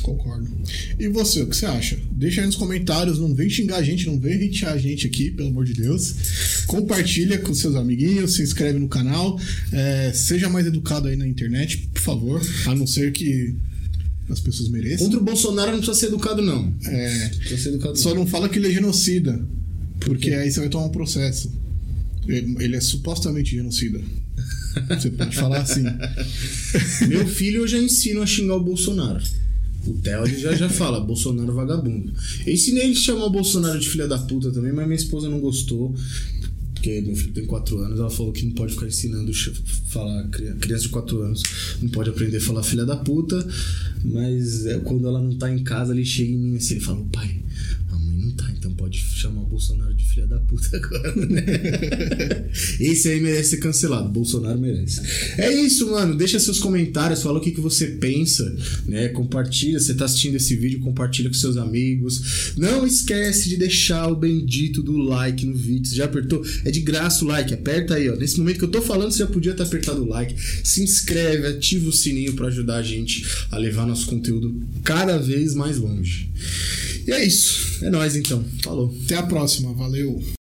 Concordo. 0.02 0.48
E 1.00 1.08
você, 1.08 1.42
o 1.42 1.48
que 1.48 1.56
você 1.56 1.66
acha? 1.66 1.98
Deixa 2.12 2.42
aí 2.42 2.48
nos 2.48 2.56
comentários, 2.56 3.20
não 3.20 3.34
vem 3.34 3.50
xingar 3.50 3.78
a 3.78 3.84
gente, 3.84 4.06
não 4.08 4.20
vem 4.20 4.36
hatear 4.36 4.74
a 4.74 4.78
gente 4.78 5.08
aqui, 5.08 5.32
pelo 5.32 5.50
amor 5.50 5.66
de 5.66 5.74
Deus. 5.74 6.64
Compartilha 6.66 7.38
com 7.38 7.54
seus 7.54 7.76
amiguinhos, 7.76 8.36
se 8.36 8.44
inscreve 8.44 8.80
no 8.80 8.88
canal. 8.88 9.40
é, 9.72 10.12
seja 10.14 10.50
mais 10.50 10.66
educado 10.66 11.08
aí 11.08 11.16
na 11.16 11.28
internet, 11.28 11.78
por 11.94 12.02
favor. 12.02 12.42
A 12.66 12.76
não 12.76 12.88
ser 12.88 13.12
que 13.12 13.56
as 14.30 14.40
pessoas 14.40 14.70
mereçam. 14.70 15.06
Contra 15.06 15.20
o 15.20 15.24
Bolsonaro 15.24 15.72
não 15.72 15.78
precisa 15.80 15.98
ser 16.00 16.08
educado, 16.08 16.42
não. 16.42 16.74
É, 16.86 17.32
Não 17.50 17.58
educado, 17.74 17.98
só 17.98 18.10
não. 18.10 18.18
não 18.18 18.28
fala 18.28 18.50
que 18.50 18.60
ele 18.60 18.68
é 18.68 18.72
genocida, 18.72 19.40
porque 20.02 20.32
aí 20.32 20.52
você 20.52 20.60
vai 20.60 20.70
tomar 20.70 20.86
um 20.86 20.92
processo. 20.92 21.52
Ele 22.28 22.56
ele 22.60 22.76
é 22.76 22.82
supostamente 22.82 23.56
genocida. 23.56 24.02
Você 24.90 25.10
pode 25.12 25.36
falar 25.36 25.62
assim. 25.62 25.84
Meu 27.08 27.28
filho 27.28 27.62
eu 27.62 27.68
já 27.68 27.80
ensino 27.80 28.22
a 28.22 28.26
xingar 28.26 28.56
o 28.56 28.64
Bolsonaro. 28.64 29.24
O 29.88 29.94
Theo 29.94 30.26
ele 30.26 30.38
já, 30.38 30.54
já 30.54 30.70
fala, 30.70 31.00
Bolsonaro 31.00 31.54
vagabundo. 31.54 32.14
Eu 32.46 32.54
ensinei 32.54 32.84
ele 32.84 32.92
a 32.92 32.96
chamar 32.96 33.26
o 33.26 33.30
Bolsonaro 33.30 33.80
de 33.80 33.88
filha 33.90 34.08
da 34.08 34.18
puta 34.20 34.52
também, 34.52 34.74
mas 34.74 34.86
minha 34.86 34.98
esposa 34.98 35.30
não 35.30 35.40
gostou. 35.40 35.96
Porque 36.88 37.02
meu 37.02 37.16
filho 37.18 37.34
tem 37.34 37.46
4 37.46 37.78
anos, 37.80 38.00
ela 38.00 38.10
falou 38.10 38.32
que 38.32 38.46
não 38.46 38.54
pode 38.54 38.74
ficar 38.74 38.88
ensinando 38.88 39.30
falar 39.88 40.26
cri- 40.30 40.54
criança 40.54 40.84
de 40.84 40.90
4 40.90 41.22
anos, 41.22 41.44
não 41.82 41.90
pode 41.90 42.10
aprender 42.10 42.38
a 42.38 42.42
falar 42.42 42.64
filha 42.64 42.86
da 42.86 42.96
puta, 42.96 43.46
mas 44.06 44.66
é, 44.66 44.80
quando 44.80 45.06
ela 45.06 45.22
não 45.22 45.36
tá 45.36 45.52
em 45.52 45.62
casa, 45.64 45.94
ele 45.94 46.06
chega 46.06 46.32
em 46.32 46.38
mim 46.38 46.56
assim, 46.56 46.76
ele 46.76 46.84
fala, 46.86 47.04
pai, 47.12 47.42
então 48.68 48.74
pode 48.74 49.00
chamar 49.00 49.42
o 49.42 49.46
Bolsonaro 49.46 49.94
de 49.94 50.04
filha 50.04 50.28
da 50.28 50.40
puta 50.40 50.68
agora, 50.76 51.16
né? 51.16 52.50
Esse 52.80 53.10
aí 53.10 53.20
merece 53.20 53.52
ser 53.52 53.58
cancelado, 53.58 54.10
Bolsonaro 54.10 54.60
merece. 54.60 55.02
É 55.38 55.54
isso, 55.54 55.90
mano. 55.90 56.16
Deixa 56.16 56.40
seus 56.40 56.60
comentários, 56.60 57.22
fala 57.22 57.40
o 57.40 57.42
que, 57.42 57.52
que 57.52 57.62
você 57.62 57.88
pensa, 57.88 58.56
né? 58.86 59.10
Compartilha, 59.10 59.80
você 59.80 59.94
tá 59.94 60.06
assistindo 60.06 60.36
esse 60.36 60.56
vídeo, 60.56 60.80
compartilha 60.80 61.30
com 61.30 61.36
seus 61.36 61.58
amigos. 61.58 62.54
Não 62.58 62.86
esquece 62.86 63.50
de 63.50 63.58
deixar 63.58 64.08
o 64.08 64.16
bendito 64.16 64.84
do 64.84 64.98
like 64.98 65.46
no 65.46 65.56
vídeo. 65.56 65.86
Você 65.86 65.96
já 65.96 66.06
apertou? 66.06 66.44
É 66.66 66.72
de 66.72 66.82
graça 66.82 67.24
o 67.24 67.28
like, 67.28 67.54
aperta 67.54 67.96
aí, 67.96 68.10
ó. 68.10 68.16
Nesse 68.16 68.38
momento 68.40 68.60
que 68.60 68.66
eu 68.66 68.72
tô 68.72 68.82
falando, 68.82 69.12
você 69.12 69.20
já 69.20 69.28
podia 69.28 69.54
ter 69.54 69.64
apertado 69.64 70.04
o 70.04 70.08
like. 70.08 70.36
Se 70.64 70.84
inscreve, 70.84 71.48
ativa 71.48 71.88
o 71.88 71.94
sininho 71.94 72.34
pra 72.34 72.48
ajudar 72.48 72.78
a 72.78 72.84
gente 72.84 73.26
a 73.52 73.58
levar 73.58 73.86
nosso 73.86 74.08
conteúdo 74.08 74.56
cada 74.84 75.18
vez 75.18 75.54
mais 75.54 75.78
longe. 75.78 76.30
E 77.08 77.12
é 77.12 77.26
isso. 77.26 77.86
É 77.86 77.90
nóis 77.90 78.16
então. 78.16 78.44
Falou. 78.64 78.94
Até 79.06 79.16
a 79.16 79.24
próxima. 79.24 79.74
Valeu. 79.74 80.37